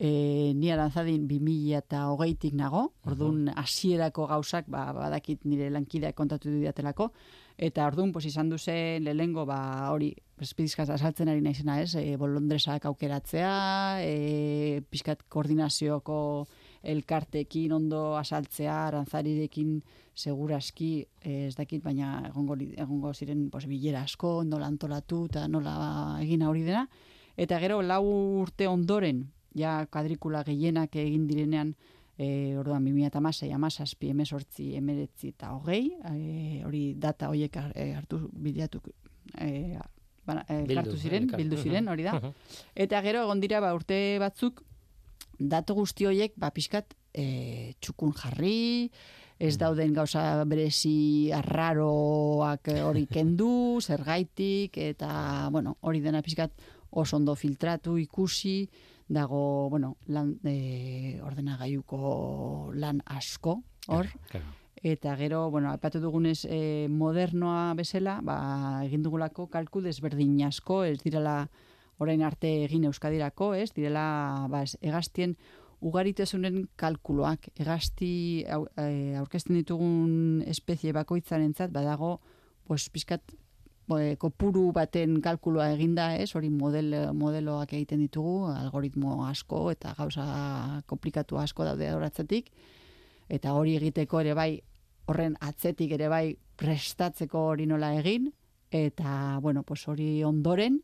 [0.00, 7.10] E, ni arantzadin 2008-tik nago, orduan hasierako gauzak, ba, badakit nire lankideak kontatu didatelako,
[7.58, 9.58] eta orduan, pues, izan duzen lehengo, ba,
[9.92, 10.14] hori,
[10.56, 13.52] pizkat asaltzen ari naizena ez, e, bolondresak aukeratzea,
[14.00, 16.46] e, pizkat koordinazioko
[16.82, 19.80] elkartekin ondo asaltzea, arantzarirekin
[20.16, 20.90] seguraski
[21.22, 25.74] eh, ez dakit, baina egongo, egongo ziren pues, bilera asko, nola antolatu eta nola
[26.22, 26.86] egin hori dena.
[27.40, 28.02] Eta gero lau
[28.42, 29.26] urte ondoren,
[29.56, 31.74] ja kadrikula gehienak egin direnean,
[32.20, 38.82] e, orduan 2006, amazazpi, emezortzi, emeretzi eta hogei, e, hori data horiek eh, hartu bilatu
[39.38, 39.78] e,
[40.26, 42.20] bana, e, Bildu, elkartu ziren, elkar- bildu ziren, hori da.
[42.74, 44.62] Eta gero egon dira ba, urte batzuk
[45.38, 48.90] datu guzti horiek ba pixkat e, txukun jarri,
[49.40, 56.52] ez dauden gauza berezi arraroak eh, hori kendu, zergaitik eta bueno, hori dena pixkat
[56.90, 58.68] oso ondo filtratu, ikusi,
[59.08, 64.46] dago, bueno, lan, e, ordenagailuko lan asko, hor, Claro.
[64.82, 68.36] Eta gero, bueno, aipatu dugunez e, modernoa bezala, ba,
[68.86, 71.50] egin dugulako kalku desberdin asko, ez direla
[72.00, 75.36] orain arte egin euskadirako, ez direla ba, ez, egaztien
[75.84, 82.18] ugaritasunen kalkuloak, egazti au, e, aurkezten ditugun espezie bakoitzarentzat badago,
[82.64, 83.36] pues, pizkat
[83.86, 86.30] bo, e, kopuru baten kalkuloa eginda, ez?
[86.36, 90.24] Hori model, modeloak egiten ditugu, algoritmo asko eta gauza
[90.88, 92.48] komplikatu asko daude horatzetik.
[93.30, 94.62] Eta hori egiteko ere bai,
[95.10, 98.30] horren atzetik ere bai prestatzeko hori nola egin.
[98.70, 100.78] Eta, bueno, pues hori ondoren,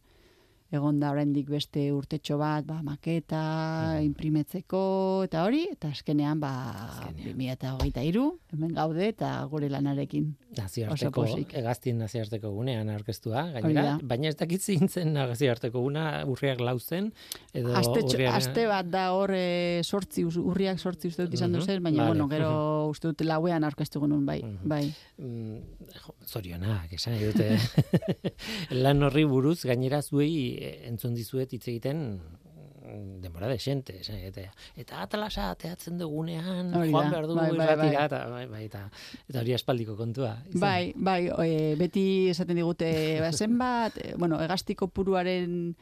[0.72, 6.50] egon da oraindik beste urtetxo bat, ba, maketa, imprimetzeko, eta hori, eta azkenean, ba,
[6.88, 7.36] Azkenean.
[7.38, 10.32] 2023, hemen gaude, eta gure lanarekin.
[10.56, 11.24] Nazioarteko,
[11.60, 17.12] egaztien nazioarteko gunean aurkeztua, gainera, baina ez dakit zintzen nazioarteko guna urriak lauzen,
[17.52, 21.58] edo Aste, urriaren- aste bat da hor e, sortzi, urriak sortzi uste dut izan Mhm,
[21.60, 24.68] duzen, baina, vale, bueno, gero uste dut lauean aurkeztu genuen, bai, Mhm.
[24.68, 24.94] bai.
[25.18, 25.60] Mm,
[26.06, 27.50] jo, zorionak, esan dute.
[28.70, 30.55] Lan horri buruz, gainera zuei
[30.88, 34.46] entzun dizuet hitz egiten mm, denbora de xente, esan nahi dute.
[34.76, 37.90] Eta atlasa ateatzen dugunean, Hori joan behar dugu bai, bai, bai.
[38.04, 38.86] eta, bai, bai, eta,
[39.26, 40.36] eta hori aspaldiko kontua.
[40.48, 40.60] izan.
[40.62, 42.90] Bai, bai, e, beti esaten digute,
[43.24, 45.76] ba, zenbat, e, bueno, egastiko puruaren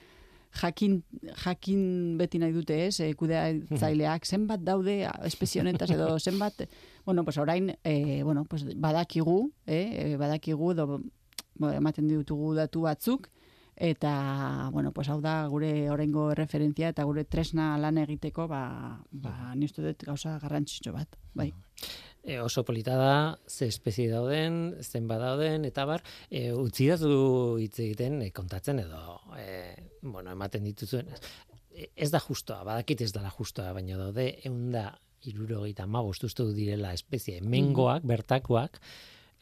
[0.54, 1.02] jakin,
[1.44, 1.82] jakin
[2.18, 6.66] beti nahi dute ez, e, kudeatzaileak, zenbat daude espezie honetaz edo zenbat,
[7.04, 11.00] bueno, pues orain, e, bueno, pues badakigu, eh, badakigu, edo,
[11.74, 13.28] ematen ditugu datu batzuk,
[13.76, 18.64] eta, bueno, pues hau da gure oraingo referentzia eta gure tresna lan egiteko, ba,
[19.10, 21.50] ba ni uste dut gauza garrantzitsu bat, bai.
[22.24, 27.78] E, oso polita da, ze espezie dauden, zenbat dauden, eta bar, e, utzi dazu hitz
[27.84, 31.10] egiten e, kontatzen edo, e, bueno, ematen dituzuen.
[31.10, 34.92] E, Ez da justoa, badakit ez dela justoa, baina daude eunda
[35.26, 38.78] irurogeita mabost uste dut direla espezie mengoak, bertakoak,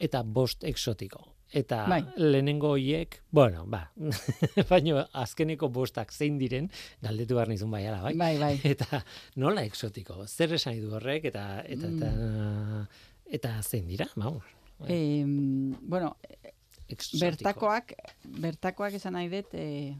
[0.01, 1.32] eta bost exotiko.
[1.53, 2.01] Eta Bai.
[2.17, 3.83] lehenengo hoiek, bueno, ba,
[4.71, 6.69] baino azkeneko bostak zein diren,
[7.05, 8.15] galdetu behar nizun baiala, bai?
[8.17, 8.53] Bai, bai.
[8.73, 9.03] Eta
[9.37, 10.23] nola exotiko?
[10.25, 12.09] Zer esan du horrek eta eta eta,
[13.39, 14.09] eta zein dira?
[14.15, 14.49] Vamos.
[14.89, 16.15] Eh, bueno,
[16.87, 17.21] exotiko.
[17.27, 17.93] bertakoak,
[18.41, 19.93] bertakoak esan nahi dut, eh,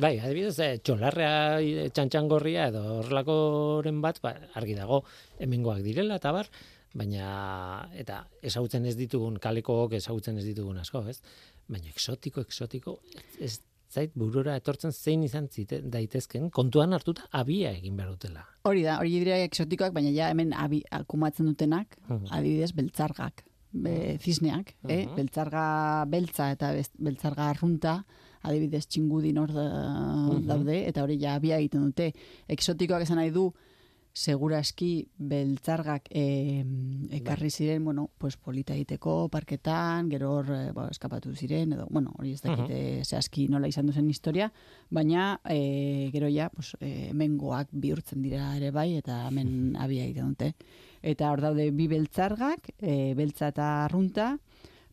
[0.00, 5.02] Bai, adibidez, eh, txolarrea, eh, txantxangorria edo horrelakoren bat, ba, argi dago
[5.38, 6.48] hemengoak direla eta bar,
[6.94, 11.20] baina eta ezagutzen ez ditugun kalekook ezagutzen ez ditugun asko, ez?
[11.68, 12.98] Baina exotiko, exotiko,
[13.40, 13.60] ez,
[13.92, 18.44] zait burura etortzen zein izan zite, daitezken, kontuan hartuta abia egin behar dutela.
[18.64, 22.26] hori da, hori dira exotikoak, baina ja hemen abi, akumatzen dutenak, Mhm.
[22.30, 25.06] adibidez, beltzargak, be, zizneak, eh?
[25.06, 25.14] Mhm.
[25.16, 28.04] beltzarga beltza eta bez- beltzarga arrunta,
[28.42, 29.66] adibidez txingudin hor da,
[30.46, 32.12] daude, eta hori ja abia egiten dute.
[32.48, 33.52] Exotikoak esan nahi du,
[34.12, 36.62] seguraski beltzargak eh,
[37.16, 42.12] ekarri ziren, bueno, pues polita egiteko parketan, gero hor eh, ba, eskapatu ziren, edo, bueno,
[42.18, 44.50] hori ez dakite zehazki nola izan duzen historia,
[44.90, 50.34] baina eh, gero ja, pues, eh, hemengoak bihurtzen dira ere bai, eta hemen abia egiten
[50.34, 50.52] dute.
[51.02, 54.36] Eta hor daude bi beltzargak, eh, beltza eta arrunta,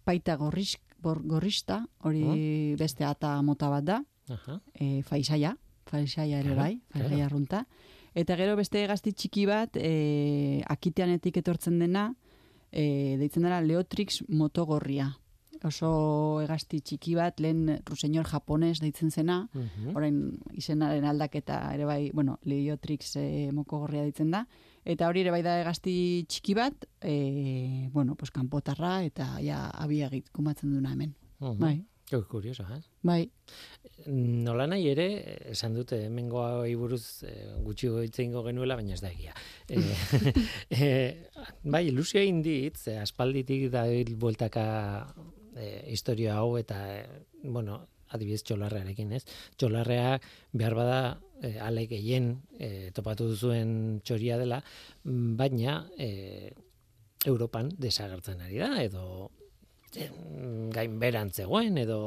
[0.07, 3.99] paita gorriz, bor, gorrista, hori beste ata mota bat da,
[4.29, 4.59] Aha.
[4.73, 5.53] e, faisaia,
[5.89, 7.39] faisaia ere bai, faisaia claro.
[8.19, 12.09] Eta gero beste gazti txiki bat, e, akiteanetik etortzen dena,
[12.71, 15.13] e, deitzen dela Leotrix motogorria.
[15.67, 19.95] Oso egazti txiki bat, lehen ruseñor japones deitzen zena, Mhm.
[19.95, 20.17] orain
[20.55, 24.45] izenaren aldaketa ere bai, bueno, Leotrix e, mokogorria deitzen da,
[24.85, 30.29] eta hori ere bai da egazti txiki bat, e, bueno, pues kanpotarra eta ja abiagit
[30.31, 31.15] kumatzen duna hemen.
[31.39, 31.57] Mhm.
[31.59, 32.81] Bai, Que Kurioso, eh?
[33.05, 33.29] bai,
[34.09, 35.05] Nola nahi ere,
[35.51, 39.35] esan dute hemengoa buruz eh, gutxi goitzeingo genuela, baina ez da egia.
[39.69, 39.93] Eh,
[40.81, 41.29] eh,
[41.63, 43.83] bai, ilusio egin dit, ze aspalditik da
[44.17, 44.65] bueltaka
[45.55, 49.23] eh, historia hau eta, eh, bueno, adibidez txolarrearekin, ez?
[49.57, 50.15] Txolarrea
[50.57, 51.01] behar bada
[51.43, 54.63] eh, ale gehien eh, topatu duzuen txoria dela,
[55.03, 56.55] mm, baina eh,
[57.29, 59.29] Europan desagertzen ari da, edo
[59.97, 61.99] mm, gainberan zegoen edo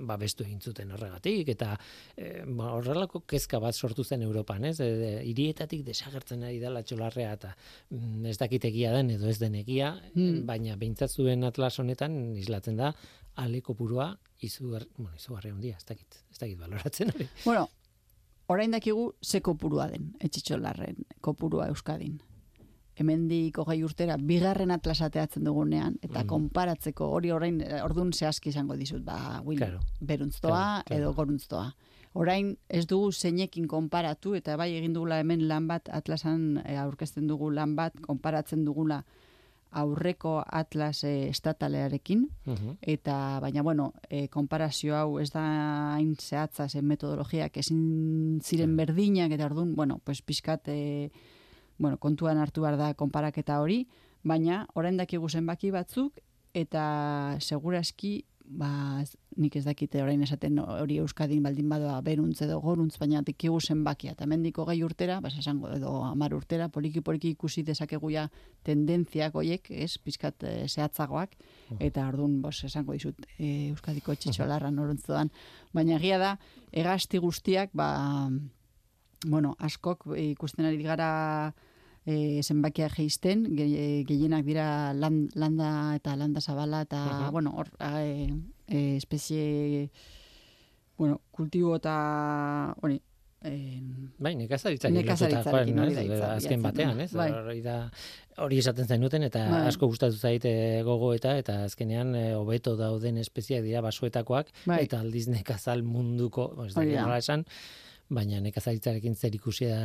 [0.00, 1.76] babestu egin zuten horregatik eta
[2.16, 4.78] e, ba, horrelako kezka bat sortu zen Europan, ez?
[4.80, 7.54] E, hirietatik desagertzen ari dela txolarrea eta
[7.90, 10.44] mm, ez dakit egia den edo ez den egia, Hmm.
[10.46, 12.92] baina behintzat zuen atlas honetan islatzen da
[13.36, 14.10] ale kopurua
[14.44, 17.28] izugar, bueno, izugarri handia, ez dakit, ez dakit baloratzen hori.
[17.44, 17.68] Bueno,
[18.52, 22.20] orain dakigu ze kopurua den, etxitxolarren kopurua Euskadin.
[23.02, 26.26] Hemendik hogei urtera, bigarren atlasateatzen dugunean, eta Mm.
[26.30, 29.80] konparatzeko, hori orain, eh, ordun zehazki izango dizut, ba, Will, Claro.
[30.00, 31.02] beruntztoa Claro, claro.
[31.02, 31.74] edo goruntzoa.
[32.14, 37.26] Orain ez dugu zeinekin konparatu, eta bai egin dugula hemen lan bat, atlasan eh, aurkezten
[37.26, 39.04] dugu lan bat, konparatzen dugula
[39.74, 42.76] aurreko atlas e, estatalearekin, Mhm.
[42.82, 49.32] eta baina bueno, e, konparazio hau ez da hain zehatza zen metodologiak ezin ziren berdinak
[49.32, 51.10] eta ordun, bueno, pues pizkat e,
[51.82, 53.82] bueno, kontuan hartu behar da konparaketa hori,
[54.22, 56.20] baina orain dakigu zenbaki batzuk
[56.54, 56.84] eta
[57.40, 59.02] segurazki ba,
[59.40, 64.12] nik ez dakite orain esaten hori Euskadin baldin badoa beruntz edo goruntz, baina dikigu zenbakia.
[64.16, 68.28] Eta mendiko gai urtera, bas esango edo amar urtera, poliki-poliki ikusi dezakegu ja
[68.66, 71.36] tendentziak hoiek, ez, pizkat eh, zehatzagoak,
[71.80, 75.32] eta orduan, bos, esango dizut, e, Euskadiko txitxolarra noruntzuan.
[75.72, 76.36] Baina egia da,
[76.84, 78.28] egasti guztiak, ba,
[79.24, 81.54] bueno, askok e, ikusten ari gara
[82.06, 87.30] e, zenbakia geisten, ge- gehienak dira lan- landa eta landa zabala, eta, Mhm.
[87.32, 88.28] bueno, hor, e,
[88.68, 89.90] e, espezie,
[90.98, 93.00] bueno, kultibo eta, hori,
[93.44, 93.80] e,
[94.18, 97.12] Bai, nekazaritza Nekazaritzarekin hori da hitza azken batean, ez?
[97.12, 97.30] Bai.
[97.32, 97.90] Hori da
[98.38, 99.66] hori esaten zenuten eta Bai.
[99.68, 104.84] asko gustatu zait eh, gogoeta eta azkenean eh, hobeto dauden espeziak dira basoetakoak Bai.
[104.84, 106.84] eta aldiz nekazal munduko, ez da.
[106.84, 107.44] nola esan,
[108.10, 109.76] baina nekazaritzarekin zer ikusia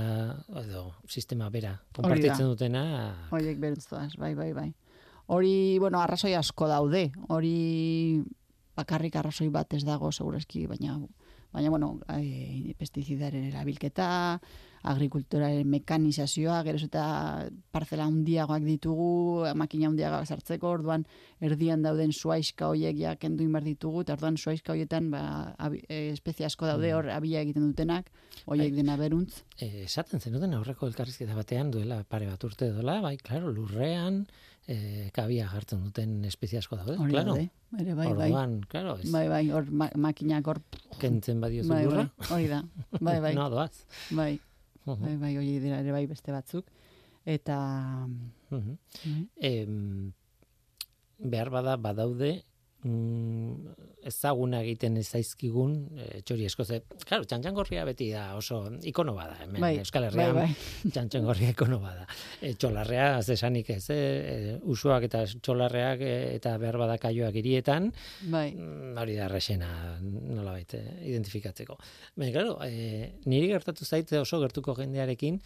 [0.63, 2.83] edo sistema bera konpartitzen dutena
[3.31, 4.71] Horiek beruntzoaz, bai, bai, bai.
[5.27, 7.09] Hori, bueno, arrazoi asko daude.
[7.35, 8.23] Hori
[8.77, 10.95] bakarrik arrazoi bat ez dago, segurazki, baina,
[11.51, 14.07] baina bueno, e, pestizidaren erabilketa,
[14.91, 17.03] agrikulturaren mekanizazioa, geroz eta
[17.73, 21.05] parcela handiagoak ditugu, makina handiagoak sartzeko, orduan
[21.43, 25.23] erdian dauden suaiska hoiek ja kendu inbar ditugu, eta orduan suaiska hoietan ba,
[25.57, 28.11] abi, e, espezie asko daude hor abia egiten dutenak,
[28.45, 28.75] hoiek Bai.
[28.81, 29.43] dena beruntz.
[29.59, 34.25] Eh, esaten zenuten aurreko elkarrizketa batean duela pare bat urte dola, bai, claro, lurrean
[34.67, 37.35] eh, kabia jartzen duten espezie asko daude, Hori claro.
[37.35, 37.47] daude,
[37.79, 38.27] ere bai, bai.
[38.29, 40.59] Orduan, claro, ez Bai, bai, hor ma makinak hor
[40.99, 42.61] kentzen badiozu bai, lurra, bai, hori da.
[42.99, 43.71] Bai, bai, no doaz.
[44.11, 44.33] bai,
[44.87, 46.69] Mhm, bai, bai, hori dira ere bai beste batzuk.
[47.27, 47.57] Eta,
[48.49, 48.77] mhm.
[49.03, 50.13] bai, Em,
[51.19, 52.45] behar bada badaude
[52.83, 53.73] mm,
[54.07, 59.37] ezaguna egiten ez zaizkigun e, txori esko ze, claro, txantxangorria beti da oso ikono bada
[59.43, 60.47] hemen bai, Euskal bai, Herrian bai,
[60.93, 62.05] txantxangorria ikono bada.
[62.41, 67.39] E, txolarrea ez esanik ez, e, e, usuak eta txolarreak e, eta behar bada kaioak
[67.41, 67.91] hirietan,
[68.33, 69.71] bai, mm, hori da resena
[70.01, 71.77] nolabait eh, identifikatzeko.
[72.15, 75.41] Baina, claro, e, niri gertatu zaitze oso gertuko jendearekin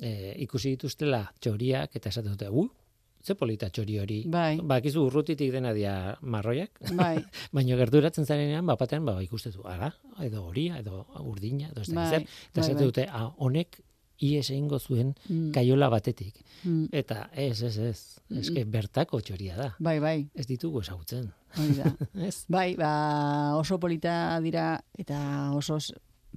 [0.00, 2.85] e, ikusi dituztela txoriak eta esaten dute, uh,
[3.26, 4.18] ze polita txori hori.
[4.30, 7.16] bai, Bakizu urrutitik dena dia marroiak, bai,
[7.56, 9.90] baina gerturatzen zarenean bapatean ba ikustezu ara
[10.22, 12.22] edo horia edo urdina edo ez da Bai, zer.
[12.52, 12.84] eta bai, bai.
[12.84, 13.80] dute ah, honek
[14.18, 16.38] ies egingo zuen Mm, kaiola batetik.
[16.64, 17.98] Mm, eta ez ez ez.
[18.30, 19.66] Eske bertako txoria da.
[19.78, 21.26] Bai, bai, ez ditugu ezagutzen.
[21.58, 21.90] Hori da.
[22.26, 22.44] ez.
[22.48, 25.18] Bai, ba, oso polita dira eta
[25.52, 25.76] oso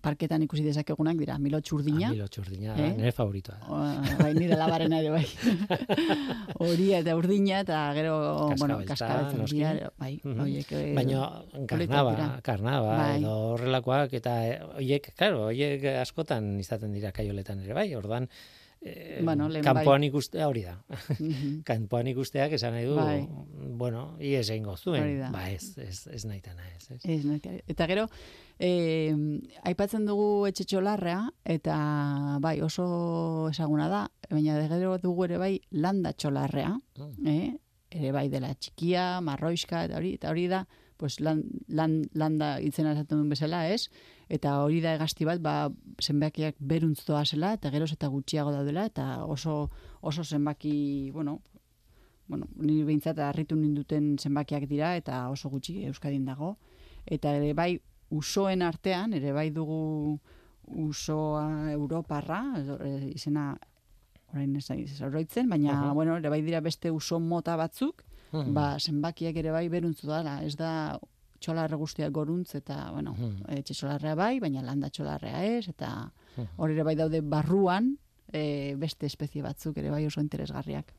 [0.01, 2.07] parketan ikusi dezakegunak dira, milotx urdina.
[2.09, 2.93] Amilo txurdina Eh?
[2.97, 3.57] nire favoritoa.
[3.69, 3.79] O,
[4.23, 5.25] bai, nire labarena ere bai.
[6.59, 8.15] Horia eta urdina eta gero,
[8.57, 9.57] bueno, Kaskabeltza, kaskabeltza noski.
[9.57, 10.39] dira, bai, Mhm.
[10.41, 10.71] horiek.
[10.71, 13.19] eh, Baina karnaba, karnaba Bai.
[13.19, 18.27] edo horrelakoak eta eh, hoiek, claro, hoiek askotan izaten dira kaioletan ere bai, ordan
[18.81, 20.77] eh, Bueno, kanpoan ikustea hori da.
[21.19, 21.61] Mhm.
[21.69, 23.27] kanpoan ikusteak esan nahi du, Bai.
[23.75, 25.03] bueno, ies egingo zuen.
[25.03, 25.17] Hori.
[25.31, 26.91] Ba ez, ez, ez nahitana ez.
[26.91, 27.01] ez.
[27.05, 28.07] Ez, nahi- eta gero,
[28.59, 29.15] eh,
[29.63, 31.77] aipatzen dugu etxetxolarrea, eta
[32.43, 37.27] bai oso esaguna da, baina de gero dugu ere bai landa txolarrea, Mm.
[37.27, 37.57] eh?
[37.89, 42.91] ere bai dela txikia, marroiska, eta hori, eta hori da, pues lan, lan, landa itzena
[42.91, 43.87] esaten duen bezala, ez?
[44.29, 45.71] Eta hori da egazti bat, ba,
[46.03, 51.41] zenbakiak beruntz zela, eta geroz eta gutxiago daudela, eta oso, oso zenbaki, bueno,
[52.27, 56.57] bueno, ni behintzat harritu ninduten zenbakiak dira, eta oso gutxi Euskadin dago.
[57.07, 57.79] Eta ere bai,
[58.09, 60.19] usoen artean, ere bai dugu
[60.69, 62.41] usoa Europarra,
[62.83, 63.55] e, izena
[64.33, 65.93] orain ez naiz oroitzen, baina, Aha.
[65.93, 68.53] bueno, ere bai dira beste uso mota batzuk, Mhm.
[68.53, 70.99] ba, zenbakiak ere bai beruntzu dara, ez da
[71.39, 73.49] txolarre guztiak goruntz, eta, bueno, Mhm.
[73.57, 76.47] etxe txolarrea bai, baina landa txolarrea ez, eta Mhm.
[76.57, 77.97] hori ere bai daude barruan,
[78.31, 80.93] e, beste espezie batzuk ere bai oso interesgarriak.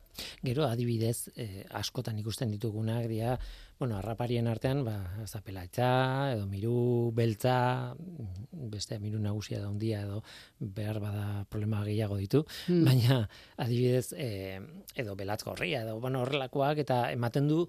[0.45, 3.39] Gero adibidez, eh, askotan ikusten ditugunak dira,
[3.79, 4.97] bueno, arraparien artean, ba,
[5.27, 10.23] zapelatza, edo miru beltza, mm, beste miru nagusia da handia edo
[10.61, 12.85] behar bada problema gehiago ditu, Hmm.
[12.85, 14.61] baina adibidez, eh,
[14.95, 17.69] edo belatz gorria, edo bueno, horrelakoak, eta ematen du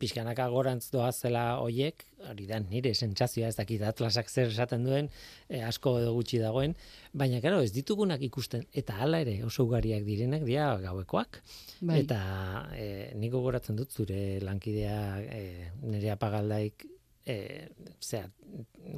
[0.00, 5.10] pixkanaka gorantz doazela hoiek, hori da nire sentsazioa ez dakit atlasak zer esaten duen,
[5.48, 6.74] eh, asko edo gutxi dagoen,
[7.12, 11.40] baina claro, ez ditugunak ikusten eta hala ere oso ugariak direnak dira gauekoak.
[11.80, 12.02] Bai.
[12.04, 12.20] Eta
[12.76, 12.86] e,
[13.20, 15.42] nik gogoratzen dut zure lankidea e,
[15.84, 16.86] nire apagaldaik
[17.24, 17.36] e,
[18.00, 18.28] zera,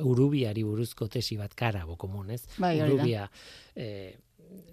[0.03, 2.43] urubiari buruzko tesi bat karabo komun, ez?
[2.63, 2.77] Bai.
[2.87, 3.27] Urubia
[3.75, 3.89] e,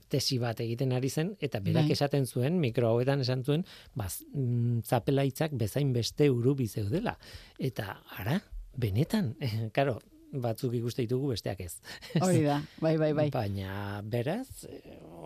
[0.09, 1.95] tesi bat egiten ari zen, eta berak Bai.
[1.97, 3.65] esaten zuen, mikro hauetan esan zuen,
[3.95, 7.17] baz, mm, zapelaitzak bezain beste urubi zeudela.
[7.59, 8.39] Eta, ara,
[8.77, 9.35] benetan,
[9.77, 9.99] karo,
[10.29, 11.79] batzuk ikuste ditugu besteak ez.
[12.21, 13.27] Hori da, bai, bai, bai.
[13.33, 14.65] Baina, beraz,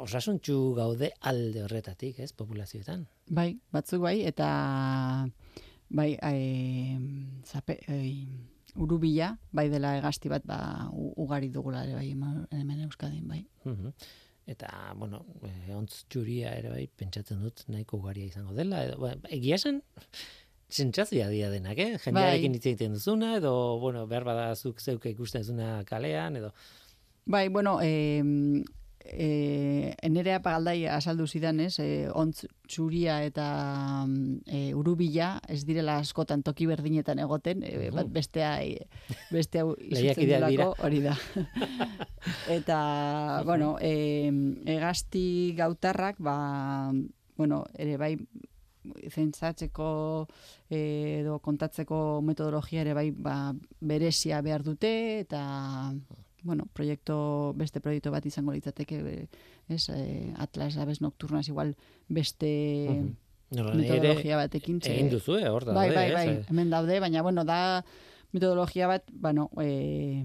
[0.03, 3.05] osasuntxu gaude alde horretatik, ez, populazioetan.
[3.29, 4.49] Bai, batzuk bai, eta
[5.93, 6.33] bai, e,
[7.47, 7.99] zape, e,
[8.75, 12.09] urubila, bai dela egasti bat, ba, ugari dugula ere bai,
[12.57, 13.45] hemen Euskadin, bai.
[13.65, 13.93] Mhm.
[14.49, 14.69] Eta,
[14.99, 18.83] bueno, eh, ontz txuria ere bai, pentsatzen dut nahiko ugaria izango dela.
[18.87, 19.79] Edo, ba, egia esan,
[20.73, 21.97] sentsazioa dia denak, eh?
[22.03, 26.51] Jendearekin hitz egiten duzuna, edo, bueno, behar bada zuk zeuk ikusten duzuna kalean, edo...
[27.25, 28.19] Bai, bueno, e,
[29.05, 33.45] e, nerea pagaldai asaldu zidan, ez, e, ontz txuria eta
[34.05, 38.87] mm, e, urubila ez direla askotan toki berdinetan egoten, e, bat bestea e,
[39.31, 40.47] bestea izutzen Lehiakideak dira.
[40.47, 41.17] delako, hori da.
[42.57, 42.79] eta,
[43.45, 44.31] bueno, e,
[44.77, 46.37] egasti gautarrak, ba,
[47.37, 48.15] bueno, ere bai,
[48.83, 49.89] zentzatzeko
[50.73, 54.91] edo kontatzeko metodologia ere bai ba, berezia behar dute
[55.21, 55.43] eta
[56.43, 57.15] bueno, proiektu,
[57.57, 59.27] beste proiektu bat izango litzateke eh,
[59.71, 61.75] ez, eh, Atlas Aves Nocturnas igual
[62.07, 62.49] beste.
[63.53, 66.13] Nola, ere metodologia batekin egin duzu, eh, hor daude, bai, bai, ez?
[66.15, 67.85] bai, Eh, hemen daude, baina bueno, da
[68.33, 70.23] metodologia bat, bueno, e,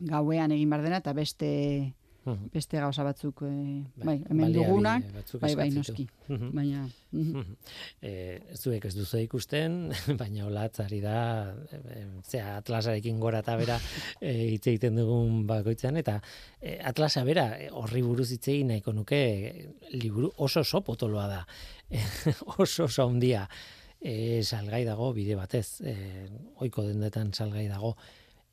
[0.00, 1.94] gauean egin bar dena eta beste
[2.24, 2.50] mhm.
[2.52, 5.06] beste gauza batzuk eh, Bai, hemen dugunak,
[5.40, 6.06] bai, bai, noski.
[6.28, 6.50] Mhm.
[6.56, 7.40] Baina, mhm.
[7.40, 7.56] Mhm.
[8.02, 9.90] Eh, zuek ez duzu ikusten,
[10.20, 11.16] baina olatzari da,
[11.72, 13.80] eh, zea atlasarekin gora eta bera
[14.20, 16.20] hitz egiten dugun bakoitzean, eta
[16.60, 19.20] eh, atlasa bera horri buruz hitz egin nahiko nuke
[19.92, 21.44] liburu oso oso potoloa da,
[22.58, 23.46] oso oso handia.
[24.00, 25.92] E, salgai dago bide batez, e,
[26.64, 27.90] oiko dendetan salgai dago,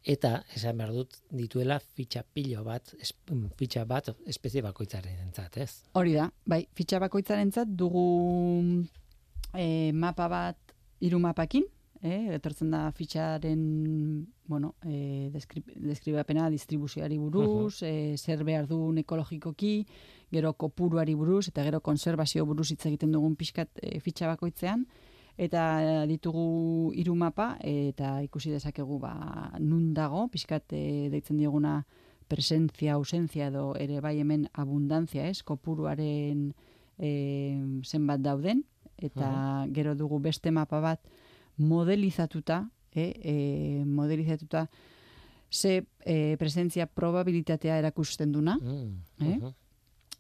[0.04, 3.14] eta esan behar dut dituela fitxa pilo bat, es,
[3.60, 5.72] fitxa bat espezie bakoitzaren entzat, ez?
[6.00, 8.86] Hori da, bai, fitxa bakoitzarentzat dugu
[9.54, 11.66] e, mapa bat hiru mapakin,
[12.02, 19.86] eh, etortzen da fitxaren, bueno, e, deskribapena distribuzioari buruz, e, zer behar duen ekologikoki,
[20.32, 24.86] gero kopuruari buruz, eta gero konservazio buruz hitz egiten dugun pixkat e, fitxa bakoitzean,
[25.38, 29.14] eta e, ditugu hiru mapa, eta ikusi dezakegu ba,
[29.60, 31.84] nun dago, pixkat e, deitzen dioguna
[32.28, 36.50] presentzia, ausentzia edo ere bai hemen abundantzia, ez, kopuruaren
[36.98, 37.12] e,
[37.86, 38.66] zenbat dauden,
[38.98, 39.30] eta
[39.74, 41.02] gero dugu beste mapa bat
[41.58, 43.36] modelizatuta, e, e,
[43.86, 44.68] modelizatuta
[45.52, 49.54] ze e, presentzia probabilitatea erakusten duna, Mm, Eh?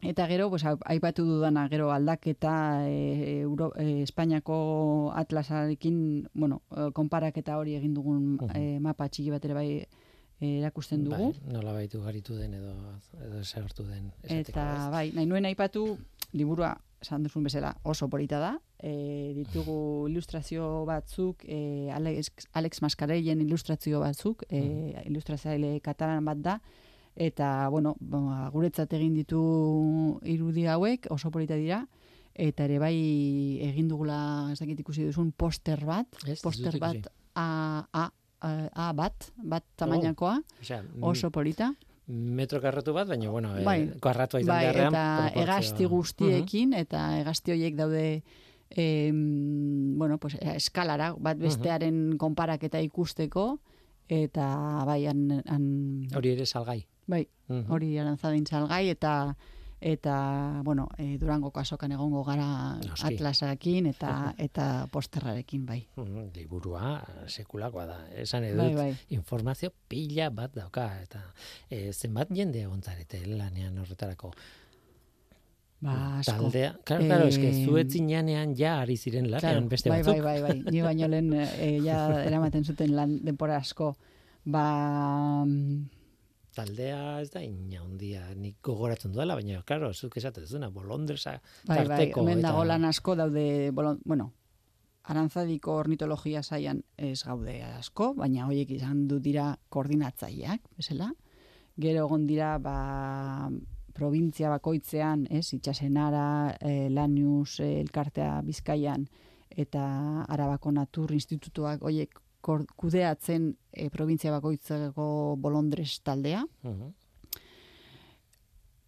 [0.02, 7.58] Eta gero, pues, aipatu dudana, gero aldaketa e, Euro, e, Espainiako atlasarekin, bueno, e, konparaketa
[7.58, 8.52] hori egin dugun Mhm.
[8.56, 9.70] e, mapa txiki bat ere bai
[10.40, 11.32] e, erakusten dugu.
[11.34, 12.76] Bai, nola baitu garitu den edo
[13.26, 14.12] edo esertu den.
[14.24, 14.92] Eta ez?
[14.92, 15.98] bai, nahi nuen aipatu
[16.34, 18.60] liburua esan duzun bezala oso polita da.
[18.78, 26.62] E, ditugu ilustrazio batzuk, e, Alex, Alex Mascareien ilustrazio batzuk, e, ilustrazioaile katalan bat da,
[27.18, 29.42] eta, bueno, ba, guretzat egin ditu
[30.30, 31.82] irudi hauek, oso polita dira,
[32.38, 32.94] eta ere bai
[33.66, 37.10] egin dugula, ez dakit ikusi duzun, poster bat, Ez, poster bat.
[37.34, 38.04] A, A,
[38.40, 41.72] A, A bat, bat tamainakoa, Osea, oso polita.
[42.08, 43.82] metro karratu bat, baina bueno, Bai.
[43.82, 44.94] eh, karratua izan bai, beharrean.
[44.94, 48.24] eta egasti guztiekin, eta egasti horiek daude
[48.70, 53.60] em, bueno, pues, eh, eskalara, bat bestearen konparaketa ikusteko,
[54.08, 56.08] eta bai, han.
[56.16, 56.86] Hori ere salgai.
[57.08, 57.72] Bai, Mhm.
[57.72, 59.36] hori arantzadin salgai, eta
[59.80, 63.14] eta, bueno, e, durangoko azokan egongo gara Noski.
[63.14, 65.88] atlasarekin eta eta posterrarekin, bai.
[65.96, 67.98] Mhm, Liburua sekulakoa da.
[68.16, 68.96] Esan edo Bai, bai.
[69.10, 71.22] informazio pila bat dauka eta
[71.70, 74.32] eh, zenbat jende egontzarete lanean horretarako.
[75.80, 76.32] Ba, asko.
[76.50, 80.24] Taldea, claro, claro, eske Eh, zuetzinean ja ari ziren lanean Claro, beste bai, batzuk.
[80.24, 80.72] bai, bai, bai.
[80.74, 83.96] Ni baino lehen eh, ja eramaten zuten lan denpora asko.
[84.44, 85.86] Ba, mm,
[86.58, 91.36] Taldea ez da ina handia, nik gogoratzen duela, baina, claro, zuk esate duzuna, bolondresa
[91.68, 92.24] bai, bai, tarteko.
[92.24, 93.46] hemen eta- dago lan asko daude,
[93.78, 94.32] bolon, bueno,
[95.08, 101.12] arantzadiko ornitologia saian ez gaude asko, baina hoiek izan du dira koordinatzaileak, bezala.
[101.78, 103.50] Gero egon dira, ba,
[103.94, 109.08] provintzia bakoitzean, ez, itxasenara, e, Lanius, eh, elkartea Bizkaian,
[109.50, 116.46] eta Arabako Natur Institutuak hoiek kudeatzen e, provintzia bakoitzeko bolondres taldea.
[116.64, 116.94] Mhm.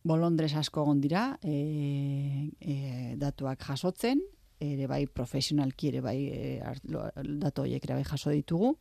[0.09, 4.21] bolondres asko egon dira, e, e, datuak jasotzen,
[4.59, 8.77] ere bai profesionalki ere bai e, datu horiek ere bai jaso ditugu.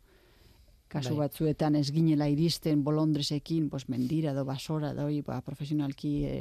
[0.89, 1.27] kasu Bai.
[1.29, 6.37] batzuetan ez ginela iristen bolondresekin, pues mendira edo basora da hori, ba, profesionalki e,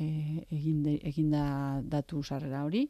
[0.00, 0.06] e,
[0.48, 2.86] eginde, eginda datu sarrera hori.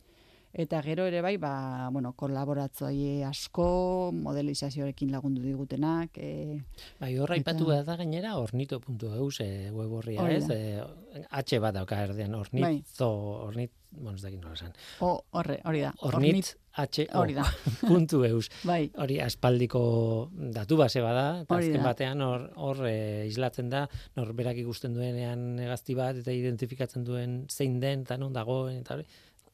[0.53, 6.61] Eta gero ere bai, ba, bueno, kolaboratzaile asko, modelizazioarekin lagundu digutenak, e,
[7.01, 10.45] Bai, horra Eta- ipatu da gainera ornito.eus e, web horria, ez?
[10.53, 10.83] E,
[11.31, 13.09] H bat dauka erdean, ornitzo,
[13.47, 14.75] ornit, bueno, ez dakit nola esan.
[15.01, 15.95] o, horre, hori da.
[16.05, 17.45] Ornit, H, Hori da.
[17.89, 18.51] puntu eus.
[18.65, 23.87] Bai, Hori aspaldiko datu base bada, eta azken batean hor, hor e, islatzen da,
[24.17, 28.95] nor berak ikusten duenean hegazti bat, eta identifikatzen duen zein den, eta non dagoen, eta
[29.01, 29.09] hori,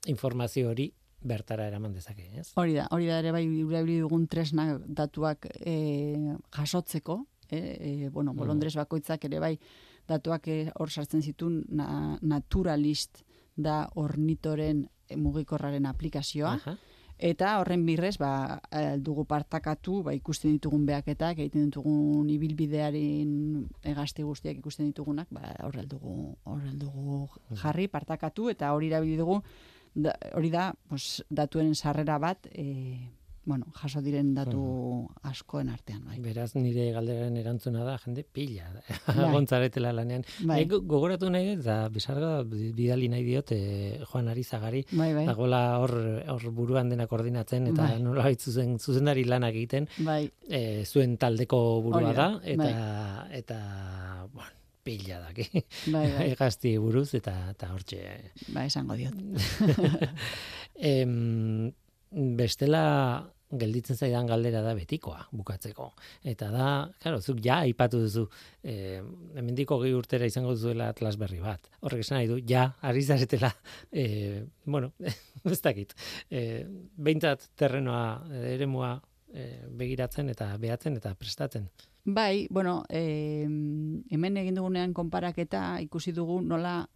[0.06, 2.52] informazio hori bertara eraman dezake, ez?
[2.56, 5.74] Hori da, hori da ere bai erabili dugun tresna datuak e,
[6.54, 9.54] jasotzeko, e, e, bueno, bolondres bakoitzak ere bai
[10.08, 10.46] datuak
[10.78, 13.24] hor sartzen zituen na, naturalist
[13.56, 14.86] da ornitoren
[15.16, 16.74] mugikorraren aplikazioa, Aha.
[17.18, 18.60] eta horren birrez, ba,
[19.02, 25.88] dugu partakatu, ba, ikusten ditugun behaketak, egiten ditugun ibilbidearen egazti guztiak ikusten ditugunak, ba, horrel
[25.90, 27.24] dugu, horrel dugu
[27.64, 29.40] jarri, partakatu, eta hori erabili dugu,
[29.98, 32.98] da, hori da, pues, datuen sarrera bat, e,
[33.48, 34.60] bueno, jaso diren datu
[35.24, 36.18] askoen artean, bai.
[36.20, 38.66] Beraz, nire galderaren erantzuna da, jende pila.
[39.06, 39.30] Bai.
[39.32, 40.26] Gontzaretela lanean.
[40.44, 40.58] Bai.
[40.60, 45.62] Nik gogoratu nahi dut, eta bizarga bidali nahi diot eh, Joan Arizagari, Bai, bai, dagoela
[45.80, 45.96] hor,
[46.34, 48.02] hor buruan dena koordinatzen, eta Bai.
[48.04, 52.70] nola zuzen, zuzendari lanak egiten, bai, e, zuen taldeko burua da, da, eta,
[53.40, 53.58] eta
[54.28, 54.57] bueno,
[54.88, 55.48] pila daki.
[55.92, 58.04] bai, bai, Egazti buruz, eta, eta hortxe.
[58.54, 59.18] bai, esango diot.
[60.88, 61.72] Em,
[62.38, 62.84] bestela
[63.48, 65.88] gelditzen zaidan galdera da betikoa bukatzeko.
[66.28, 66.68] Eta da,
[67.02, 68.26] claro, zuk ja aipatu duzu,
[68.62, 69.00] eh,
[69.40, 71.70] hemendiko gehi urtera izango duzuela atlas berri bat.
[71.80, 73.50] Horrek esan nahi du, ja, ari zaretela,
[74.04, 75.96] eh, bueno, ez dakit,
[76.30, 76.64] eh,
[76.96, 78.04] behintzat terrenoa,
[78.52, 78.98] eremua
[79.34, 81.68] eh, begiratzen eta behatzen eta prestatzen.
[82.04, 86.88] Bai, bueno, eh, hemen egin dugunean konparaketa ikusi dugu nola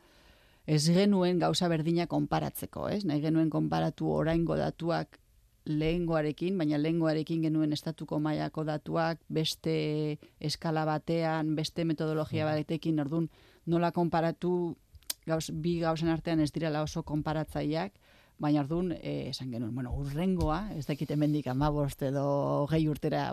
[0.66, 3.04] ez genuen gauza berdina konparatzeko, ez?
[3.04, 5.18] Nahi genuen konparatu oraingo datuak
[5.64, 13.28] lehengoarekin, baina lehengoarekin genuen estatuko mailako datuak, beste eskala batean, beste metodologia batekin, orduan
[13.66, 14.76] nola konparatu
[15.26, 17.92] gauz, bi gauzen artean ez direla oso konparatzaileak,
[18.42, 23.28] baina orduan eh, esan genuen, bueno, urrengoa, ez dakit hemendik amabost edo gehi urtera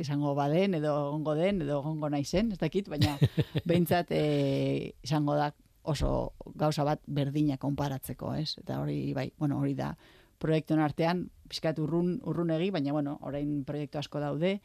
[0.00, 3.18] izango baden, edo gongo den, edo gongo naizen, ez dakit, baina
[3.68, 5.50] behintzat eh, izango da
[5.84, 8.54] oso gauza bat berdina konparatzeko, ez?
[8.62, 9.92] Eta hori, bai, bueno, hori da
[10.40, 14.56] proiektuen artean, pixkat urrun, urrunegi, baina, bueno, orain proiektu asko daude,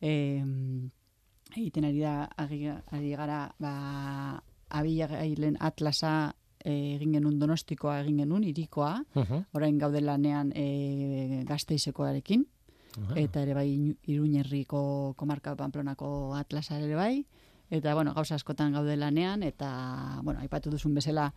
[0.00, 0.40] eh,
[1.52, 3.74] egiten ari da, ari, ari gara, ba,
[4.72, 6.32] abilagailen atlasa
[6.64, 9.04] eh, egin genuen donostikoa egin genuen, irikoa,
[9.52, 12.46] orain gaude lanean e, gazteizekoarekin,
[13.16, 13.68] eta ere bai
[14.06, 17.26] Iruñerriko komarka Pamplonako atlasa ere bai,
[17.70, 21.32] eta bueno, gauza askotan gaude lanean, eta bueno, aipatu duzun bezala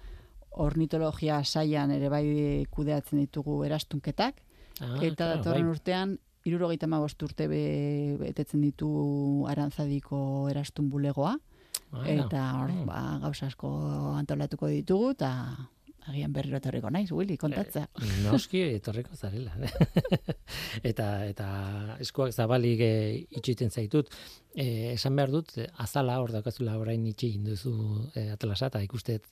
[0.51, 4.41] ornitologia saian ere bai kudeatzen ditugu erastunketak,
[4.81, 5.71] Ah, eta claro, datorren bai.
[5.71, 11.37] urtean, irurogeita mabost urte be, betetzen ditu arantzadiko erastun bulegoa,
[12.03, 12.85] eta hor, Mm.
[12.85, 13.69] ba, gauza asko
[14.17, 15.31] antolatuko ditugu, eta
[16.09, 17.87] agian berriro etorriko naiz, Willy, kontatzea.
[18.23, 19.55] Noski etorriko zarela.
[20.89, 21.47] eta eta
[22.03, 22.91] eskuak zabalik e,
[23.39, 24.11] itxiten zaitut.
[24.55, 27.73] E, esan behar dut, eh, azala hor daukazula orain itxi induzu
[28.13, 29.25] e, atlasa, eta ikustet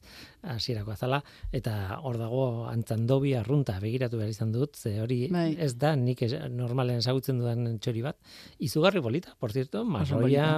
[0.52, 1.22] hasierako azala,
[1.56, 5.54] eta hor dago antzandobi arrunta begiratu behar izan dut, ze hori Bai.
[5.56, 8.20] ez da nik es, normalen ezagutzen dudan txori bat.
[8.60, 10.50] Izugarri polita, por cierto, marroia,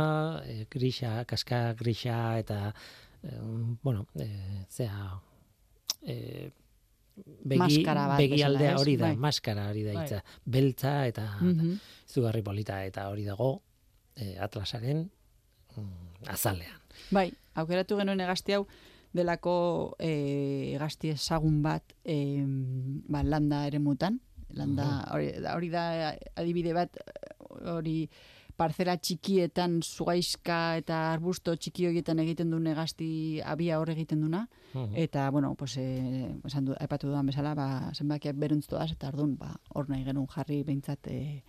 [0.48, 2.74] e, grisa, kaska grisa, eta
[3.22, 3.38] e,
[3.84, 5.14] bueno, e, zea
[6.02, 6.52] e,
[7.46, 7.84] begi,
[8.18, 9.16] begialdea hori da, Bai.
[9.18, 10.04] maskara hori da Bai.
[10.06, 10.24] hitza.
[10.46, 11.78] Beltza eta Mhm.
[12.10, 13.62] izugarri polita eta hori dago
[14.16, 15.10] e, atlasaren
[15.78, 16.80] mm, azalean.
[17.12, 18.66] Bai, aukeratu genuen egazti hau
[19.16, 22.44] delako e, egazti ezagun bat e,
[23.08, 24.20] ba, landa ere mutan.
[24.56, 26.96] Landa, hori, da- hori da adibide bat,
[27.66, 28.10] hori
[28.58, 33.08] parzela txikietan zugaizka eta arbusto txiki horietan egiten duen egazti
[33.44, 34.46] abia hor egiten duna.
[34.74, 34.96] Mhm.
[35.06, 39.36] Eta, bueno, pues, e, esan du, aipatu dudan bezala, ba, zenbakiak beruntz doaz, eta orduan,
[39.38, 41.44] ba, hor nahi genuen jarri behintzat e,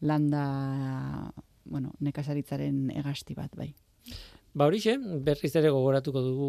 [0.00, 1.32] landa,
[1.64, 3.72] bueno, nekazaritzaren egazti bat, bai.
[4.52, 6.48] Ba horixe, berriz ere gogoratuko dugu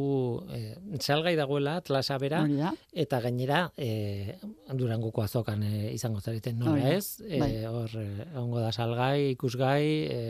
[0.51, 2.73] e, salgai dagoela atlasa bera, Hori da,
[3.05, 4.35] eta gainera e,
[4.75, 7.39] durangoko azokan e, izango zareten nola Hori ez, e,
[7.69, 10.25] hor e, egongo da salgai, ikusgai, e,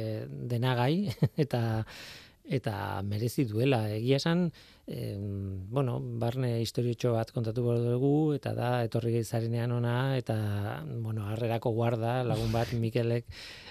[0.54, 1.08] denagai,
[1.46, 1.64] eta
[2.44, 3.88] eta merezi duela.
[3.96, 4.50] Egia esan,
[4.86, 11.26] em, bueno, barne historiotxo bat kontatu behar dugu, eta da, etorri zarenean ona, eta, bueno,
[11.32, 13.26] harrerako guarda, lagun bat, Mikelek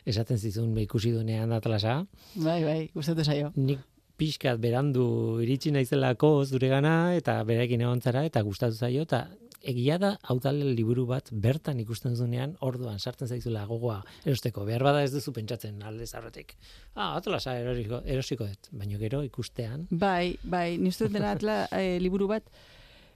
[0.08, 2.00] esaten zizun, be ikusi duenean atlasa.
[2.34, 3.52] Bai, bai, gustatu zaio.
[3.56, 3.91] Nik
[4.22, 5.04] pixkat berandu
[5.42, 9.24] iritsi naizelako zuregana, eta berekin egon zara, eta gustatu zaio, eta
[9.72, 14.64] egia da hautale liburu bat bertan ikusten duzunean orduan sartzen zaizula gogoa erosteko.
[14.66, 16.56] Behar bada ez duzu pentsatzen alde zarretik.
[16.94, 19.86] Ah, atlasa erosiko, erosiko dut, baina gero ikustean.
[19.90, 22.46] Bai, bai, niztu dela atla eh, liburu bat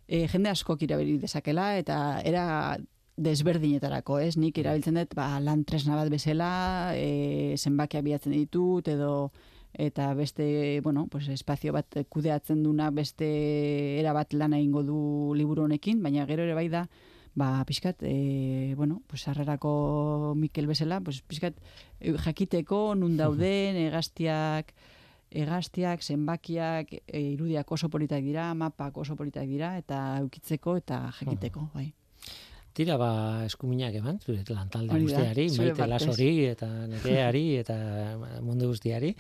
[0.07, 2.47] eh, jende askok irabili dezakela eta era
[3.17, 4.37] desberdinetarako, ez?
[4.39, 9.13] Nik erabiltzen dut ba, lan tresna bat bezala, eh, zenbakia bilatzen ditut edo
[9.79, 15.67] eta beste, bueno, pues espazio bat kudeatzen duna beste era bat lan egingo du liburu
[15.67, 16.87] honekin, baina gero ere bai da
[17.37, 21.55] ba pixkat, e, bueno, pues harrerako Mikel bezala, pues pixkat
[22.01, 24.73] e, jakiteko nun dauden egaztiak,
[25.31, 31.69] egaztiak, zenbakiak, e, irudiak oso politak dira, mapak oso politak dira, eta eukitzeko eta jakiteko,
[31.75, 31.93] bai.
[32.77, 37.77] Tira ba eskuminak eman, zure lantalde guztiari, maite lasori eta nereari eta
[38.45, 39.15] mundu guztiari.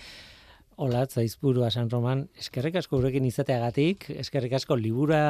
[0.76, 5.20] Olat, zaizburua San Roman, eskerrik asko gurekin izateagatik, eskerrik asko libura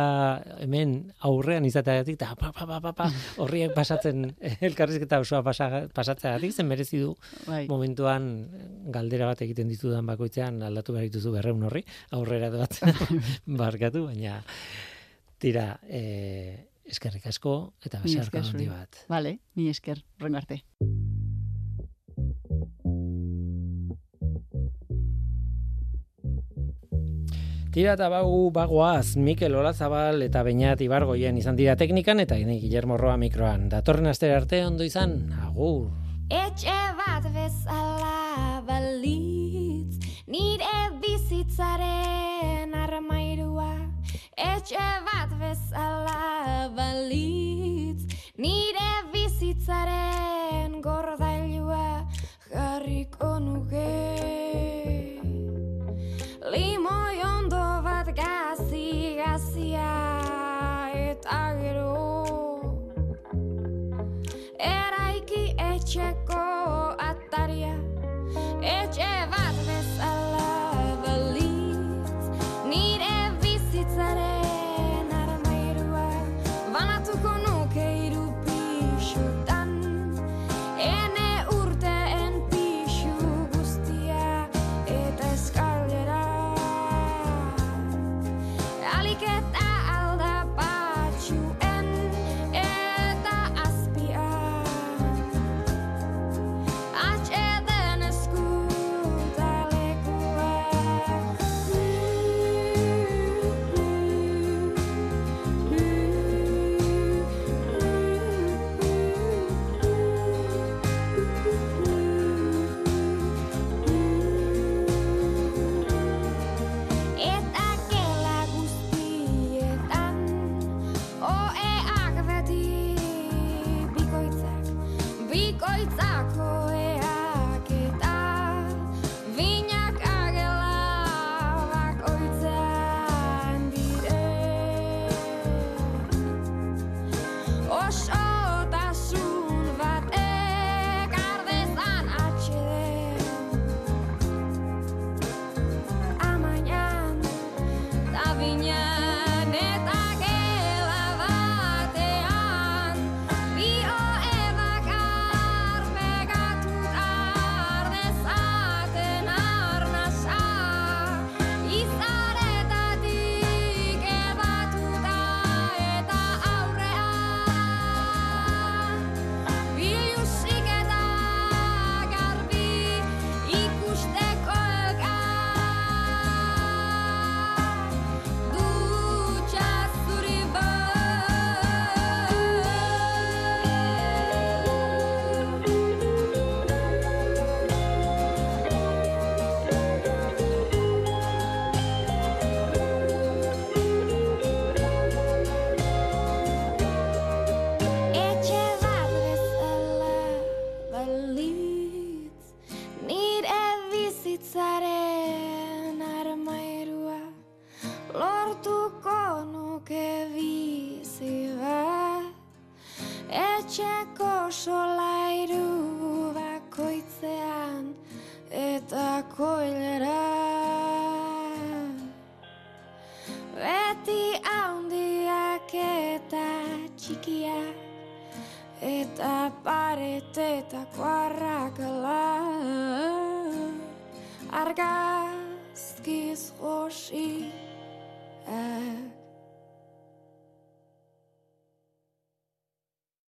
[0.65, 0.97] hemen
[1.29, 3.07] aurrean izateagatik, eta pa, pa, pa, pa, pa,
[3.45, 7.15] horriek pasatzen, elkarrizketa osoa pasa, pasatzeagatik, zen merezi du
[7.47, 7.63] Bai.
[7.71, 8.29] momentuan
[8.91, 11.87] galdera bat egiten ditudan bakoitzean aldatu behar dituzu berreun horri,
[12.19, 12.81] aurrera bat
[13.63, 14.41] barkatu, baina
[15.39, 16.03] tira, e,
[16.91, 19.05] eskerrik asko eta besarka esker handi bat.
[19.07, 20.65] Vale, mi esker, rengo arte.
[27.77, 32.97] Tira eta bau bagoaz, Mikel Olazabal eta Beñat Ibargoien izan dira teknikan eta ni Guillermo
[32.97, 33.67] Roa mikroan.
[33.69, 35.13] Datorren astera arte ondo izan,
[35.45, 35.91] agur.
[36.33, 43.69] Etxe bat bezala balitz Nire bizitzaren armairua
[44.33, 48.09] Etxe bat bezala balitz
[48.41, 52.09] Nire bizitzaren gordailua
[52.49, 54.16] Jarriko nuke
[65.87, 66.26] check